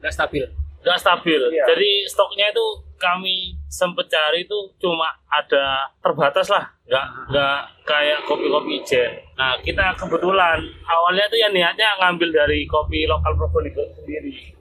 nggak 0.00 0.14
stabil. 0.14 0.44
nggak 0.86 1.02
stabil. 1.02 1.42
Iya. 1.50 1.66
jadi 1.66 1.90
stoknya 2.06 2.46
itu 2.54 2.66
kami 2.96 3.58
sempet 3.66 4.06
cari 4.06 4.46
itu 4.46 4.58
cuma 4.78 5.10
ada 5.26 5.90
terbatas 5.98 6.46
lah. 6.46 6.70
Nggak 6.86 7.06
nggak 7.34 7.58
kayak 7.82 8.18
kopi-kopi 8.24 8.80
ijen 8.80 9.10
nah 9.36 9.58
kita 9.60 9.92
kebetulan 9.98 10.62
awalnya 10.86 11.26
tuh 11.28 11.36
ya 11.36 11.50
niatnya 11.52 11.98
ngambil 12.00 12.32
dari 12.32 12.64
kopi 12.64 13.04
lokal 13.04 13.34
Probolinggo 13.34 13.82
sendiri. 13.98 14.56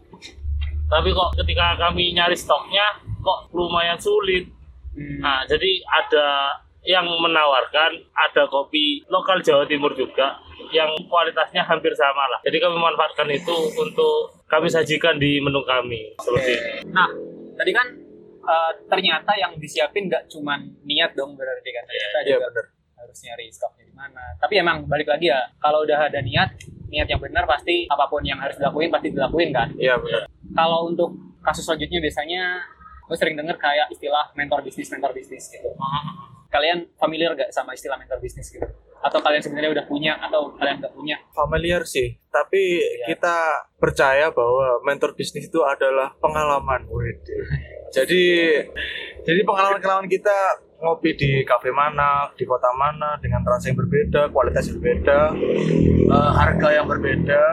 Tapi 0.85 1.09
kok 1.13 1.29
ketika 1.41 1.77
kami 1.77 2.13
nyari 2.13 2.37
stoknya 2.37 2.97
kok 3.25 3.49
lumayan 3.53 3.97
sulit. 3.97 4.45
Hmm. 4.95 5.19
Nah, 5.19 5.41
jadi 5.49 5.81
ada 5.83 6.55
yang 6.85 7.05
menawarkan 7.05 7.91
ada 8.13 8.45
kopi 8.45 9.01
lokal 9.09 9.41
Jawa 9.41 9.65
Timur 9.65 9.91
juga 9.97 10.37
yang 10.69 10.93
kualitasnya 11.09 11.65
hampir 11.65 11.91
sama 11.97 12.25
lah. 12.29 12.39
Jadi 12.45 12.57
kami 12.61 12.73
memanfaatkan 12.77 13.27
itu 13.33 13.57
untuk 13.73 14.45
kami 14.45 14.69
sajikan 14.69 15.17
di 15.17 15.41
menu 15.41 15.65
kami 15.65 16.13
seperti 16.21 16.51
itu. 16.53 16.67
Nah, 16.93 17.09
tadi 17.57 17.71
kan 17.73 17.87
eh, 18.45 18.71
ternyata 18.85 19.31
yang 19.37 19.57
disiapin 19.57 20.07
nggak 20.07 20.29
cuman 20.29 20.61
niat 20.85 21.17
dong 21.17 21.33
berarti 21.33 21.69
kan. 21.73 21.83
Ternyata 21.89 22.17
iya 22.21 22.37
juga 22.37 22.47
benar 22.53 22.65
harus 22.95 23.17
nyari 23.21 23.45
stoknya 23.51 23.83
di 23.85 23.93
mana. 23.93 24.23
Tapi 24.41 24.53
emang 24.57 24.77
balik 24.89 25.05
lagi 25.11 25.29
ya, 25.29 25.41
kalau 25.61 25.83
udah 25.85 26.09
ada 26.09 26.19
niat, 26.23 26.57
niat 26.89 27.05
yang 27.05 27.21
benar 27.21 27.45
pasti 27.45 27.85
apa 27.85 28.09
pun 28.09 28.23
yang 28.25 28.39
harus 28.39 28.57
dilakuin 28.57 28.89
pasti 28.89 29.13
dilakuin 29.13 29.49
kan. 29.53 29.69
iya 29.77 29.99
benar 29.99 30.25
Kalau 30.55 30.89
untuk 30.89 31.13
kasus 31.45 31.67
selanjutnya 31.67 32.01
biasanya 32.01 32.63
gue 33.05 33.17
sering 33.19 33.37
denger 33.37 33.57
kayak 33.61 33.87
istilah 33.93 34.33
mentor 34.33 34.65
bisnis 34.65 34.89
mentor 34.89 35.13
bisnis 35.13 35.45
gitu. 35.53 35.69
Kalian 36.55 36.87
familiar 36.95 37.35
gak 37.35 37.51
sama 37.51 37.75
istilah 37.75 37.99
mentor 37.99 38.23
bisnis 38.23 38.47
gitu? 38.47 38.63
Atau 39.03 39.19
kalian 39.19 39.43
sebenarnya 39.43 39.75
udah 39.75 39.85
punya 39.85 40.15
atau 40.17 40.55
kalian 40.55 40.79
nggak 40.79 40.95
punya? 40.95 41.19
familiar 41.35 41.83
sih 41.83 42.15
tapi 42.31 42.79
Iya. 42.79 43.15
kita 43.15 43.37
percaya 43.79 44.31
bahwa 44.31 44.79
mentor 44.83 45.15
bisnis 45.15 45.51
itu 45.51 45.59
adalah 45.61 46.15
pengalaman 46.19 46.87
jadi 47.91 48.23
jadi 49.23 49.41
pengalaman-pengalaman 49.43 50.11
kita 50.11 50.59
ngopi 50.83 51.15
di 51.15 51.31
kafe 51.47 51.71
mana 51.71 52.27
di 52.35 52.43
kota 52.43 52.71
mana 52.75 53.15
dengan 53.23 53.43
rasa 53.47 53.71
yang 53.71 53.79
berbeda 53.79 54.31
kualitas 54.35 54.67
yang 54.67 54.83
berbeda 54.83 55.19
eh, 56.11 56.31
harga 56.35 56.67
yang 56.71 56.87
berbeda 56.87 57.43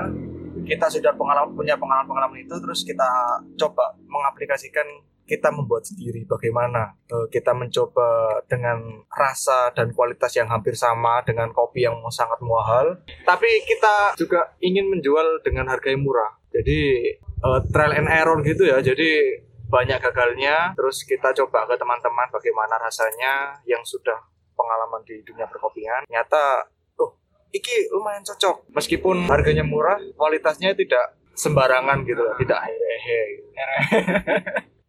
kita 0.63 0.87
sudah 0.87 1.15
pengalaman 1.15 1.55
punya 1.55 1.75
pengalaman-pengalaman 1.79 2.43
itu 2.43 2.55
terus 2.59 2.87
kita 2.87 3.39
coba 3.59 3.99
mengaplikasikan 4.07 4.87
kita 5.33 5.49
membuat 5.49 5.89
sendiri. 5.89 6.29
Bagaimana 6.29 6.93
Eh, 7.13 7.29
kita 7.29 7.53
mencoba 7.53 8.41
dengan 8.49 9.05
rasa 9.13 9.69
dan 9.77 9.93
kualitas 9.93 10.33
yang 10.33 10.49
hampir 10.49 10.73
sama 10.73 11.21
dengan 11.29 11.53
kopi 11.53 11.85
yang 11.85 12.01
sangat 12.09 12.41
mahal. 12.41 12.97
Tapi 13.29 13.51
kita 13.69 14.17
juga 14.17 14.57
ingin 14.65 14.89
menjual 14.89 15.45
dengan 15.45 15.69
harga 15.69 15.93
yang 15.93 16.01
murah. 16.01 16.33
Jadi 16.49 16.81
eh, 17.21 17.61
trial 17.69 18.01
and 18.01 18.09
error 18.09 18.41
gitu 18.41 18.65
ya. 18.65 18.81
Jadi 18.81 19.45
banyak 19.69 20.01
gagalnya. 20.01 20.73
Terus 20.73 21.05
kita 21.05 21.37
coba 21.45 21.69
ke 21.69 21.77
teman-teman 21.77 22.33
bagaimana 22.33 22.81
rasanya 22.81 23.61
yang 23.69 23.85
sudah 23.85 24.17
pengalaman 24.57 25.05
di 25.05 25.21
dunia 25.21 25.45
perkopian. 25.53 26.09
Ternyata 26.09 26.65
oh 26.97 27.13
iki 27.53 27.93
lumayan 27.93 28.25
cocok. 28.25 28.73
Meskipun 28.73 29.29
harganya 29.29 29.69
murah 29.69 30.01
kualitasnya 30.17 30.73
tidak 30.73 31.21
sembarangan 31.37 32.09
gitu 32.09 32.25
tidak 32.41 32.73
hehe. 32.73 33.21
gitu. 33.37 33.53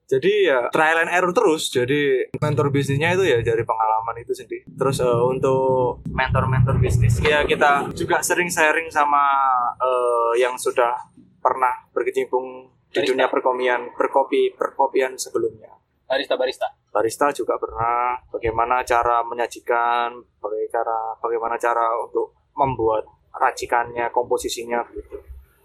Jadi 0.03 0.31
ya 0.51 0.59
trial 0.69 1.07
and 1.07 1.11
error 1.11 1.31
terus. 1.31 1.71
Jadi 1.71 2.27
mentor 2.37 2.69
bisnisnya 2.69 3.15
itu 3.15 3.23
ya 3.23 3.39
dari 3.39 3.63
pengalaman 3.63 4.19
itu 4.19 4.35
sendiri. 4.35 4.67
Terus 4.75 4.99
eh, 4.99 5.21
untuk 5.23 6.03
mentor-mentor 6.11 6.77
bisnis 6.77 7.17
ya 7.23 7.47
kita 7.47 7.89
juga 7.95 8.19
sering 8.19 8.51
sharing 8.51 8.91
sama 8.91 9.23
eh, 9.79 10.43
yang 10.43 10.59
sudah 10.59 10.93
pernah 11.39 11.87
berkecimpung 11.91 12.71
di 12.93 13.01
Barista. 13.01 13.09
dunia 13.09 13.27
perkopian 13.31 13.81
perkopi 13.95 14.53
perkopian 14.53 15.17
sebelumnya. 15.17 15.71
Barista 16.03 16.37
barista. 16.37 16.67
Barista 16.93 17.25
juga 17.33 17.57
pernah. 17.57 18.19
Bagaimana 18.29 18.85
cara 18.85 19.23
menyajikan 19.25 20.13
bagaimana 20.37 20.69
cara 20.69 20.99
bagaimana 21.17 21.55
cara 21.57 21.85
untuk 21.97 22.37
membuat 22.53 23.07
racikannya 23.33 24.13
komposisinya 24.13 24.85
gitu. 24.93 25.17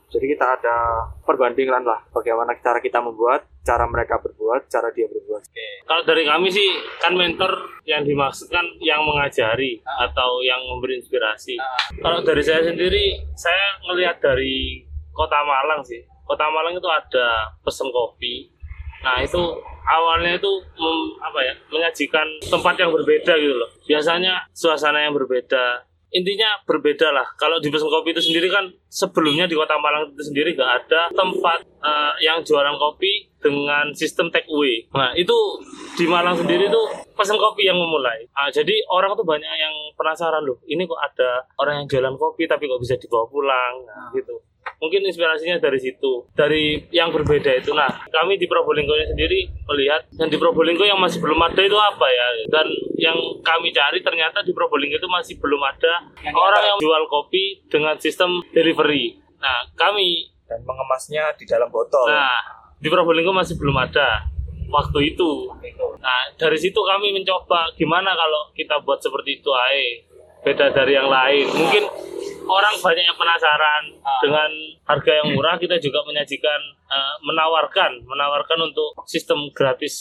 Jadi 0.08 0.24
kita 0.24 0.56
ada 0.56 1.04
perbandingan 1.20 1.84
lah. 1.84 2.00
Bagaimana 2.08 2.56
cara 2.64 2.80
kita 2.80 3.04
membuat 3.04 3.44
cara 3.68 3.84
mereka 3.84 4.16
berbuat 4.16 4.64
cara 4.72 4.88
dia 4.96 5.04
berbuat 5.04 5.44
Kalau 5.84 6.02
dari 6.08 6.24
kami 6.24 6.48
sih 6.48 6.68
kan 7.04 7.12
mentor 7.12 7.52
yang 7.84 8.00
dimaksudkan 8.00 8.64
yang 8.80 9.04
mengajari 9.04 9.76
atau 9.84 10.40
yang 10.40 10.56
memberi 10.64 10.96
inspirasi. 10.96 11.60
Kalau 12.00 12.24
dari 12.24 12.40
saya 12.40 12.64
sendiri, 12.64 13.20
saya 13.36 13.76
ngelihat 13.84 14.24
dari 14.24 14.88
Kota 15.12 15.44
Malang 15.44 15.84
sih. 15.84 16.00
Kota 16.24 16.48
Malang 16.48 16.80
itu 16.80 16.88
ada 16.88 17.52
pesen 17.60 17.92
kopi. 17.92 18.48
Nah 19.04 19.20
itu 19.20 19.40
awalnya 19.88 20.36
itu 20.36 20.52
mem- 20.76 21.16
apa 21.22 21.40
ya 21.44 21.54
menyajikan 21.68 22.26
tempat 22.48 22.74
yang 22.80 22.90
berbeda 22.92 23.32
gitu 23.36 23.54
loh. 23.56 23.70
Biasanya 23.84 24.48
suasana 24.56 25.04
yang 25.04 25.12
berbeda. 25.12 25.87
Intinya 26.08 26.56
berbeda 26.64 27.12
lah. 27.12 27.26
Kalau 27.36 27.60
di 27.60 27.68
pesen 27.68 27.92
kopi 27.92 28.16
itu 28.16 28.22
sendiri 28.24 28.48
kan 28.48 28.64
sebelumnya 28.88 29.44
di 29.44 29.52
Kota 29.52 29.76
Malang 29.76 30.08
itu 30.08 30.32
sendiri 30.32 30.56
nggak 30.56 30.72
ada 30.84 31.12
tempat 31.12 31.60
eh, 31.84 32.12
yang 32.24 32.40
jualan 32.40 32.76
kopi 32.80 33.28
dengan 33.38 33.92
sistem 33.92 34.32
take 34.32 34.48
away. 34.48 34.88
Nah 34.96 35.12
itu 35.14 35.36
di 36.00 36.08
Malang 36.08 36.34
sendiri 36.34 36.66
tuh 36.72 36.88
pesen 37.12 37.36
kopi 37.36 37.68
yang 37.68 37.76
memulai. 37.76 38.24
Ah, 38.32 38.48
jadi 38.48 38.72
orang 38.88 39.12
tuh 39.14 39.26
banyak 39.28 39.52
yang 39.52 39.74
penasaran 39.94 40.42
loh. 40.42 40.56
Ini 40.64 40.88
kok 40.88 41.00
ada 41.00 41.44
orang 41.60 41.84
yang 41.84 41.86
jualan 41.86 42.14
kopi 42.16 42.48
tapi 42.48 42.64
kok 42.66 42.80
bisa 42.80 42.96
dibawa 42.96 43.28
pulang 43.28 43.74
nah, 43.84 44.08
gitu. 44.16 44.34
Mungkin 44.76 45.08
inspirasinya 45.08 45.56
dari 45.56 45.80
situ, 45.80 46.28
dari 46.36 46.84
yang 46.92 47.08
berbeda 47.08 47.56
itu. 47.56 47.72
Nah, 47.72 47.88
kami 48.12 48.36
di 48.36 48.44
Probolinggo 48.44 48.92
sendiri 49.08 49.48
melihat 49.72 50.04
yang 50.20 50.28
di 50.28 50.36
Probolinggo 50.36 50.84
yang 50.84 51.00
masih 51.00 51.24
belum 51.24 51.40
ada 51.40 51.60
itu 51.64 51.78
apa 51.78 52.06
ya? 52.06 52.26
Dan 52.52 52.66
yang 53.00 53.18
kami 53.40 53.72
cari 53.72 54.04
ternyata 54.04 54.44
di 54.44 54.52
Probolinggo 54.52 54.98
itu 54.98 55.08
masih 55.08 55.38
belum 55.38 55.62
ada 55.64 56.10
Yang 56.20 56.36
orang 56.36 56.62
yang 56.64 56.78
jual 56.82 57.02
kopi 57.08 57.64
dengan 57.70 57.94
sistem 57.96 58.42
delivery. 58.52 59.16
Nah, 59.38 59.70
kami 59.78 60.34
dan 60.48 60.64
mengemasnya 60.64 61.36
di 61.36 61.44
dalam 61.44 61.68
botol 61.68 62.08
Nah, 62.08 62.40
di 62.80 62.88
Probolinggo 62.88 63.32
masih 63.32 63.56
belum 63.60 63.76
ada 63.76 64.24
waktu 64.68 65.16
itu. 65.16 65.30
Nah, 65.98 66.22
dari 66.36 66.58
situ 66.60 66.78
kami 66.78 67.12
mencoba 67.16 67.72
gimana 67.74 68.12
kalau 68.12 68.52
kita 68.52 68.80
buat 68.84 69.00
seperti 69.00 69.40
itu 69.40 69.50
ae. 69.52 70.04
Beda 70.44 70.70
dari 70.70 70.94
yang 70.94 71.10
lain. 71.10 71.46
Mungkin 71.50 71.84
orang 72.48 72.74
banyak 72.74 73.04
yang 73.04 73.14
penasaran 73.14 73.82
dengan 74.18 74.50
harga 74.84 75.12
yang 75.14 75.28
murah 75.30 75.54
kita 75.54 75.76
juga 75.76 76.00
menyajikan 76.02 76.60
eh, 76.88 77.14
menawarkan 77.22 78.02
menawarkan 78.02 78.58
untuk 78.64 78.96
sistem 79.04 79.52
gratis 79.52 79.94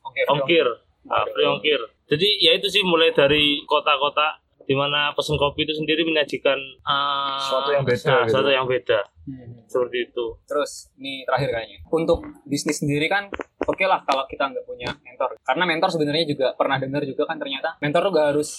Ongkir. 0.00 0.26
ongkir, 0.26 0.66
Nah, 1.02 1.24
free 1.26 1.44
ongkir. 1.46 1.80
Jadi 2.06 2.28
ya 2.40 2.52
itu 2.52 2.66
sih 2.66 2.80
mulai 2.80 3.12
dari 3.12 3.60
kota-kota 3.62 4.36
di 4.60 4.72
mana 4.72 5.10
pesen 5.12 5.34
kopi 5.34 5.64
itu 5.64 5.74
sendiri 5.74 6.02
menyajikan 6.02 6.56
eh, 6.80 7.38
Sesuatu 7.38 7.70
yang 7.70 7.84
beda 7.84 8.00
nah, 8.02 8.16
gitu. 8.18 8.28
sesuatu 8.28 8.50
yang 8.50 8.66
beda 8.66 9.00
Hmm. 9.20 9.62
seperti 9.64 10.10
itu. 10.10 10.26
Terus 10.42 10.90
ini 10.96 11.22
terakhir 11.22 11.54
kayaknya. 11.54 11.78
Untuk 11.86 12.18
bisnis 12.42 12.82
sendiri 12.82 13.06
kan 13.06 13.30
oke 13.62 13.84
lah 13.84 14.02
kalau 14.02 14.26
kita 14.26 14.42
nggak 14.42 14.66
punya 14.66 14.90
mentor. 15.00 15.38
Karena 15.38 15.64
mentor 15.64 15.88
sebenarnya 15.88 16.24
juga 16.26 16.46
pernah 16.52 16.76
dengar 16.76 17.06
juga 17.06 17.22
kan 17.24 17.38
ternyata 17.38 17.78
mentor 17.78 18.10
tuh 18.10 18.12
gak 18.12 18.28
harus 18.34 18.50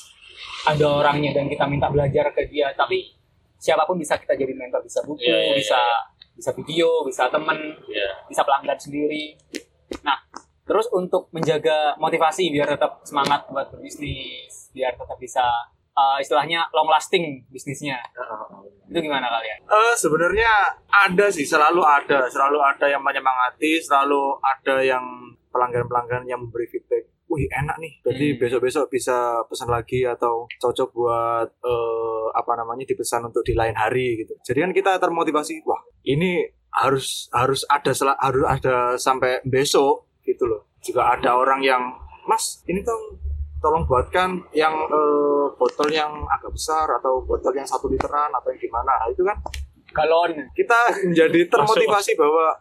ada 0.63 0.85
orangnya 0.87 1.35
dan 1.35 1.45
kita 1.45 1.67
minta 1.67 1.91
belajar 1.91 2.31
ke 2.31 2.47
dia. 2.47 2.71
Tapi 2.71 3.03
siapa 3.61 3.85
pun 3.85 4.01
bisa 4.01 4.17
kita 4.17 4.33
jadi 4.33 4.57
mentor. 4.57 4.81
Bisa 4.81 5.05
buku, 5.05 5.21
Iya, 5.21 5.37
iya, 5.37 5.55
bisa 5.61 5.81
bisa 6.33 6.49
video, 6.57 7.05
bisa 7.05 7.29
temen, 7.29 7.77
Ya. 7.85 8.09
bisa 8.25 8.41
pelanggan 8.41 8.79
sendiri. 8.79 9.37
Nah, 10.01 10.17
terus 10.65 10.89
untuk 10.89 11.29
menjaga 11.29 11.93
motivasi 12.01 12.49
biar 12.49 12.73
tetap 12.73 13.05
semangat 13.05 13.45
buat 13.45 13.69
berbisnis, 13.69 14.73
biar 14.73 14.97
tetap 14.97 15.19
bisa 15.21 15.45
uh, 15.93 16.17
istilahnya 16.17 16.65
long 16.71 16.89
lasting 16.89 17.45
bisnisnya. 17.51 17.99
Itu 18.87 18.97
gimana 18.99 19.27
kalian? 19.27 19.59
Eh 19.67 19.93
sebenarnya 19.93 20.49
ada 20.89 21.27
sih, 21.29 21.43
selalu 21.45 21.83
ada, 21.83 22.25
selalu 22.31 22.57
ada 22.63 22.87
yang 22.87 23.03
menyemangati, 23.03 23.77
selalu 23.83 24.39
ada 24.41 24.81
yang 24.81 25.03
pelanggan-pelanggan 25.51 26.23
yang 26.25 26.39
memberi 26.39 26.65
feedback. 26.71 27.10
Wih 27.31 27.47
enak 27.47 27.79
nih, 27.79 27.93
jadi 28.03 28.25
Hmm. 28.27 28.39
besok-besok 28.43 28.85
bisa 28.91 29.15
pesan 29.47 29.71
lagi 29.71 30.03
atau 30.03 30.51
cocok 30.51 30.89
buat 30.91 31.47
eh, 31.47 32.25
apa 32.35 32.51
namanya 32.53 32.83
dipesan 32.83 33.23
untuk 33.23 33.39
di 33.41 33.55
lain 33.55 33.71
hari 33.71 34.19
gitu. 34.19 34.35
Jadi 34.43 34.59
kan 34.59 34.71
kita 34.71 34.91
termotivasi, 34.99 35.63
wah 35.63 35.79
ini 36.03 36.43
harus 36.75 37.31
harus 37.31 37.63
ada 37.67 37.91
sel- 37.91 38.19
harus 38.19 38.43
ada 38.43 38.75
sampai 38.97 39.39
besok 39.43 40.11
gitu 40.21 40.43
loh. 40.43 40.67
Juga 40.79 41.07
ada 41.09 41.31
orang 41.33 41.63
yang, 41.63 41.79
Mas 42.27 42.59
ini 42.65 42.83
tuh 42.83 43.15
tolong 43.57 43.87
buatkan 43.87 44.35
yang 44.51 44.75
eh, 44.91 45.45
botol 45.55 45.87
yang 45.87 46.11
agak 46.27 46.51
besar 46.51 46.83
atau 46.91 47.23
botol 47.23 47.53
yang 47.53 47.63
satu 47.63 47.87
literan 47.87 48.27
atau 48.27 48.51
yang 48.51 48.59
gimana 48.59 48.91
Nah, 48.91 49.07
itu 49.07 49.23
kan 49.23 49.39
Galon. 49.91 50.35
kita 50.51 50.79
menjadi 51.07 51.47
termotivasi 51.47 52.15
bahwa 52.15 52.59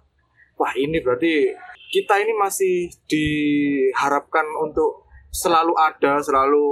wah 0.55 0.73
ini 0.75 1.01
berarti 1.01 1.51
kita 1.91 2.15
ini 2.17 2.33
masih 2.33 2.87
diharapkan 3.05 4.47
untuk 4.57 5.05
selalu 5.29 5.75
ada 5.77 6.19
selalu 6.19 6.65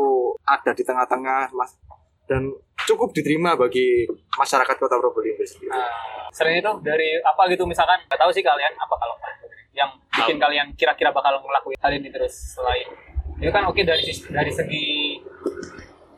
ada 0.42 0.70
di 0.70 0.83
tengah-tengah 0.83 1.50
mas 1.52 1.74
dan 2.24 2.50
cukup 2.85 3.11
diterima 3.11 3.54
bagi 3.54 4.04
masyarakat 4.33 4.76
kota 4.76 4.94
Probolinggo 4.94 5.42
sendiri. 5.42 5.70
Nah, 5.70 5.88
selain 6.31 6.59
itu 6.59 6.70
dari 6.81 7.16
apa 7.18 7.42
gitu 7.48 7.64
misalkan 7.64 7.98
nggak 8.04 8.14
tahu 8.16 8.31
sih 8.31 8.42
kalian 8.42 8.70
apa 8.74 8.94
kalau 8.94 9.16
yang 9.72 9.90
bikin 10.12 10.37
kalian 10.37 10.66
kira-kira 10.74 11.09
bakal 11.09 11.35
ngelakuin 11.37 11.78
hal 11.78 11.90
ini 11.90 12.09
terus 12.09 12.54
selain 12.54 12.87
itu 13.38 13.48
kan 13.48 13.64
oke 13.64 13.78
dari 13.81 14.02
sis- 14.04 14.26
dari 14.28 14.50
segi 14.50 15.18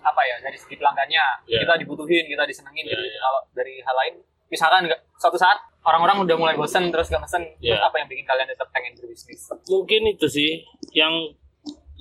apa 0.00 0.20
ya 0.24 0.36
dari 0.40 0.56
segi 0.56 0.74
pelanggannya 0.74 1.24
Iya. 1.44 1.62
kita 1.62 1.74
dibutuhin 1.78 2.24
kita 2.24 2.42
disenengin 2.42 2.84
Iya, 2.84 2.96
gitu. 2.96 3.04
iya. 3.06 3.20
kalau 3.20 3.40
dari 3.52 3.74
hal 3.78 3.94
lain 3.94 4.14
misalkan 4.48 4.80
nggak 4.88 5.00
suatu 5.14 5.36
saat 5.36 5.60
orang-orang 5.80 6.28
udah 6.28 6.36
mulai 6.36 6.54
bosan 6.56 6.92
terus 6.92 7.08
nggak 7.08 7.22
mesen 7.24 7.42
terus 7.56 7.80
Iya. 7.80 7.88
apa 7.88 7.96
yang 8.04 8.08
bikin 8.08 8.24
kalian 8.28 8.48
tetap 8.52 8.68
pengen 8.72 8.92
berbisnis? 8.96 9.48
Mungkin 9.68 10.02
itu 10.12 10.26
sih 10.28 10.50
yang 10.92 11.12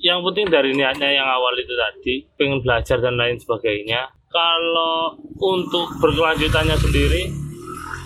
yang 0.00 0.24
penting 0.24 0.48
dari 0.48 0.72
niatnya 0.72 1.12
yang 1.12 1.28
awal 1.28 1.52
itu 1.56 1.72
tadi 1.76 2.14
pengen 2.36 2.60
belajar 2.64 3.00
dan 3.00 3.20
lain 3.20 3.36
sebagainya. 3.36 4.08
Kalau 4.30 5.16
untuk 5.42 5.90
berkelanjutannya 5.98 6.76
sendiri 6.78 7.28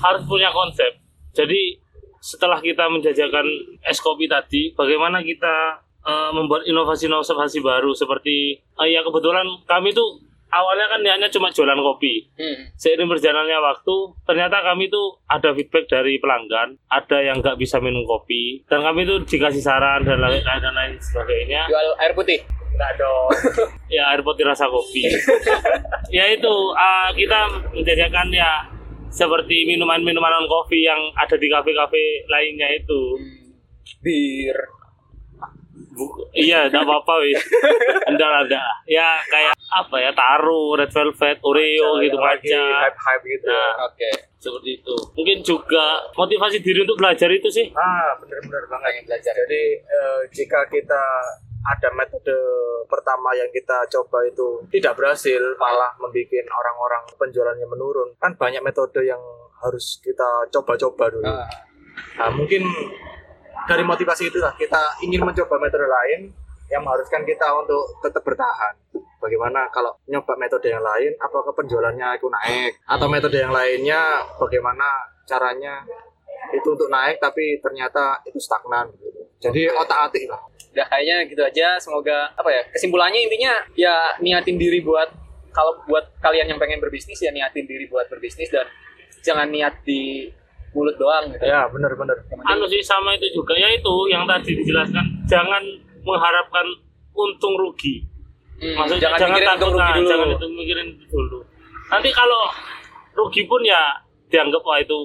harus 0.02 0.22
punya 0.26 0.50
konsep. 0.50 0.90
Jadi 1.34 1.78
setelah 2.18 2.56
kita 2.58 2.88
menjajakan 2.88 3.44
es 3.84 4.00
kopi 4.00 4.24
tadi 4.24 4.72
bagaimana 4.72 5.20
kita 5.20 5.84
eh, 6.02 6.30
membuat 6.32 6.64
inovasi-inovasi 6.64 7.60
baru 7.60 7.92
seperti 7.92 8.56
eh, 8.56 8.88
ya 8.88 9.04
kebetulan 9.04 9.44
kami 9.68 9.92
tuh 9.92 10.24
awalnya 10.54 10.86
kan 10.86 11.00
niatnya 11.02 11.28
cuma 11.34 11.50
jualan 11.50 11.76
kopi. 11.76 12.30
Seiring 12.78 13.10
berjalannya 13.10 13.58
waktu 13.58 13.96
ternyata 14.22 14.62
kami 14.62 14.86
tuh 14.86 15.18
ada 15.26 15.50
feedback 15.50 15.90
dari 15.90 16.22
pelanggan 16.22 16.78
ada 16.86 17.18
yang 17.18 17.42
nggak 17.42 17.58
bisa 17.58 17.82
minum 17.82 18.06
kopi 18.06 18.62
dan 18.70 18.86
kami 18.86 19.02
tuh 19.02 19.26
dikasih 19.26 19.62
saran 19.62 20.06
dan 20.06 20.22
lain 20.22 20.40
dan 20.46 20.74
lain 20.74 20.94
sebagainya. 21.02 21.66
Jual 21.66 21.88
air 21.98 22.14
putih? 22.14 22.38
Enggak 22.74 22.92
dong. 22.98 23.28
ya 23.94 24.14
air 24.14 24.22
putih 24.22 24.46
rasa 24.46 24.70
kopi. 24.70 25.02
Ya 26.14 26.30
itu 26.30 26.54
ah, 26.78 27.10
kita 27.10 27.50
menjajakan 27.74 28.30
ya 28.30 28.62
seperti 29.10 29.66
minuman-minuman 29.66 30.30
non 30.30 30.46
kopi 30.46 30.86
yang 30.86 31.10
ada 31.18 31.34
di 31.34 31.50
kafe-kafe 31.50 32.22
lainnya 32.30 32.70
itu. 32.70 33.18
Bir 33.98 34.54
Iya 36.34 36.66
tidak 36.66 36.82
apa-apa 36.84 37.14
wis 37.22 37.38
enggak 38.10 38.28
enggak 38.46 38.70
ya 38.90 39.18
kayak 39.30 39.54
apa 39.70 39.96
ya 39.98 40.10
taro 40.14 40.74
red 40.74 40.90
velvet 40.90 41.38
oreo 41.42 41.98
gitu 42.02 42.16
macam 42.18 42.62
hype-hype 42.82 43.24
gitu. 43.26 43.46
Nah, 43.46 43.86
oke 43.86 44.10
seperti 44.38 44.70
itu 44.76 44.96
mungkin 45.16 45.38
juga 45.40 45.84
motivasi 46.12 46.60
diri 46.60 46.84
untuk 46.84 47.00
belajar 47.00 47.30
itu 47.30 47.48
sih 47.48 47.66
Ah, 47.72 48.12
benar-benar 48.18 48.66
banget. 48.68 48.84
pengen 48.90 49.04
belajar 49.08 49.32
Jadi 49.34 49.62
eh, 49.80 50.20
jika 50.30 50.66
kita 50.68 51.02
ada 51.64 51.88
metode 51.96 52.36
pertama 52.84 53.32
yang 53.32 53.48
kita 53.48 53.88
coba 53.88 54.20
itu 54.28 54.60
tidak 54.68 55.00
berhasil, 55.00 55.40
malah 55.56 55.96
membuat 55.96 56.44
orang-orang 56.52 57.02
penjualannya 57.16 57.64
menurun. 57.64 58.12
Kan 58.20 58.36
banyak 58.36 58.60
metode 58.60 59.00
yang 59.00 59.20
harus 59.64 59.96
kita 60.04 60.44
coba-coba 60.52 61.08
dulu. 61.08 61.24
Ah, 61.24 61.48
Nah, 62.18 62.26
mungkin 62.30 62.62
dari 63.64 63.82
motivasi 63.86 64.28
itulah 64.28 64.52
kita 64.58 65.00
ingin 65.04 65.24
mencoba 65.24 65.56
metode 65.56 65.86
lain 65.88 66.32
yang 66.72 66.80
mengharuskan 66.82 67.22
kita 67.22 67.46
untuk 67.54 68.00
tetap 68.00 68.24
bertahan. 68.24 68.74
Bagaimana 69.20 69.68
kalau 69.72 69.96
nyoba 70.08 70.36
metode 70.36 70.68
yang 70.68 70.84
lain, 70.84 71.16
apakah 71.16 71.52
penjualannya 71.56 72.20
itu 72.20 72.28
naik? 72.28 72.72
Atau 72.84 73.08
metode 73.08 73.40
yang 73.40 73.52
lainnya, 73.52 74.20
bagaimana 74.36 75.08
caranya 75.24 75.80
itu 76.52 76.68
untuk 76.68 76.92
naik 76.92 77.16
tapi 77.20 77.56
ternyata 77.60 78.20
itu 78.28 78.36
stagnan. 78.36 78.92
Jadi 79.40 79.68
otak-atik 79.72 80.28
lah. 80.28 80.40
Udah 80.76 80.86
kayaknya 80.88 81.24
gitu 81.28 81.42
aja. 81.44 81.80
Semoga 81.80 82.32
apa 82.36 82.48
ya? 82.52 82.62
Kesimpulannya 82.68 83.24
intinya 83.24 83.52
ya 83.76 84.16
niatin 84.20 84.60
diri 84.60 84.84
buat 84.84 85.08
kalau 85.54 85.78
buat 85.86 86.18
kalian 86.20 86.50
yang 86.50 86.60
pengen 86.60 86.82
berbisnis 86.82 87.22
ya 87.22 87.30
niatin 87.30 87.64
diri 87.64 87.86
buat 87.86 88.10
berbisnis 88.10 88.50
dan 88.50 88.66
jangan 89.22 89.48
niat 89.48 89.80
di 89.86 90.28
mulut 90.74 90.94
doang 90.94 91.24
gitu. 91.28 91.40
Ya, 91.40 91.64
benar-benar. 91.66 92.18
Yang 92.20 92.36
penting- 92.36 92.50
anu 92.52 92.64
sih 92.66 92.82
sama 92.82 93.10
itu 93.12 93.26
juga 93.32 93.54
ya 93.54 93.70
itu 93.70 93.94
yang 94.06 94.24
tadi 94.24 94.52
dijelaskan 94.54 95.04
jangan 95.24 95.62
mengharapkan 96.02 96.66
untung 97.12 97.54
rugi 97.54 98.02
Hmm, 98.54 98.70
maksudnya 98.76 99.02
jangan, 99.04 99.18
jangan, 99.18 99.30
mikirin 99.32 99.48
takut 99.48 99.62
untung 99.64 99.74
rugi 99.76 99.82
nah, 99.84 99.94
dulu. 99.96 100.10
jangan 100.10 100.28
itu 100.30 100.46
mikirin 100.52 100.86
itu 100.92 101.04
dulu 101.08 101.38
nanti 101.86 102.08
kalau 102.10 102.42
rugi 103.12 103.42
pun 103.44 103.60
ya 103.60 103.82
dianggap 104.26 104.62
wah 104.62 104.78
itu 104.78 104.98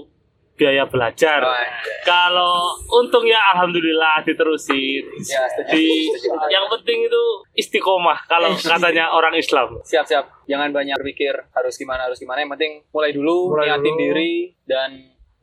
biaya 0.54 0.84
belajar 0.86 1.40
Oh, 1.40 1.50
iya. 1.50 1.72
kalau 2.04 2.54
untung 2.94 3.24
ya 3.24 3.40
alhamdulillah 3.50 4.22
diterusin 4.22 5.02
Ya, 5.18 5.48
setuju, 5.48 5.72
di 5.72 5.88
setuju. 6.12 6.46
yang 6.48 6.68
penting 6.68 7.00
itu 7.04 7.24
istiqomah 7.56 8.28
kalau 8.28 8.52
katanya 8.54 9.08
orang 9.10 9.34
Islam 9.34 9.80
Siap 9.82 10.04
siap. 10.04 10.26
Jangan 10.46 10.70
banyak 10.70 10.94
berpikir 10.96 11.32
harus 11.50 11.74
gimana 11.74 12.06
harus 12.06 12.18
gimana. 12.18 12.42
Yang 12.42 12.52
penting 12.54 12.72
mulai 12.90 13.12
dulu, 13.12 13.54
Mulai 13.54 13.66
niatin 13.72 13.86
dulu. 13.88 14.02
diri 14.04 14.34
dan 14.64 14.90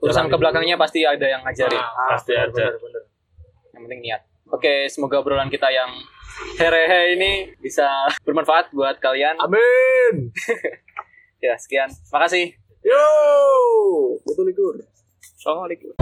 urusan 0.00 0.28
ke 0.28 0.36
belakangnya 0.36 0.76
pasti 0.76 1.02
ada 1.02 1.24
yang 1.24 1.42
ngajarin. 1.44 1.80
Ah, 1.80 2.16
pasti 2.16 2.32
ada 2.36 2.76
benar-benar. 2.76 3.02
Yang 3.72 3.82
penting 3.88 4.00
niat. 4.04 4.22
Oke, 4.52 4.86
semoga 4.92 5.18
obrolan 5.20 5.50
kita 5.50 5.66
yang 5.72 5.90
herehe 6.60 7.18
ini 7.18 7.56
bisa 7.58 7.86
bermanfaat 8.26 8.70
buat 8.72 8.98
kalian. 9.00 9.36
Amin. 9.40 10.14
Ya, 11.36 11.52
sekian. 11.60 11.92
Makasih. 12.08 12.56
Yo, 12.80 13.04
betul 14.24 14.48
likur. 14.48 14.80
Assalamualaikum. 15.36 15.92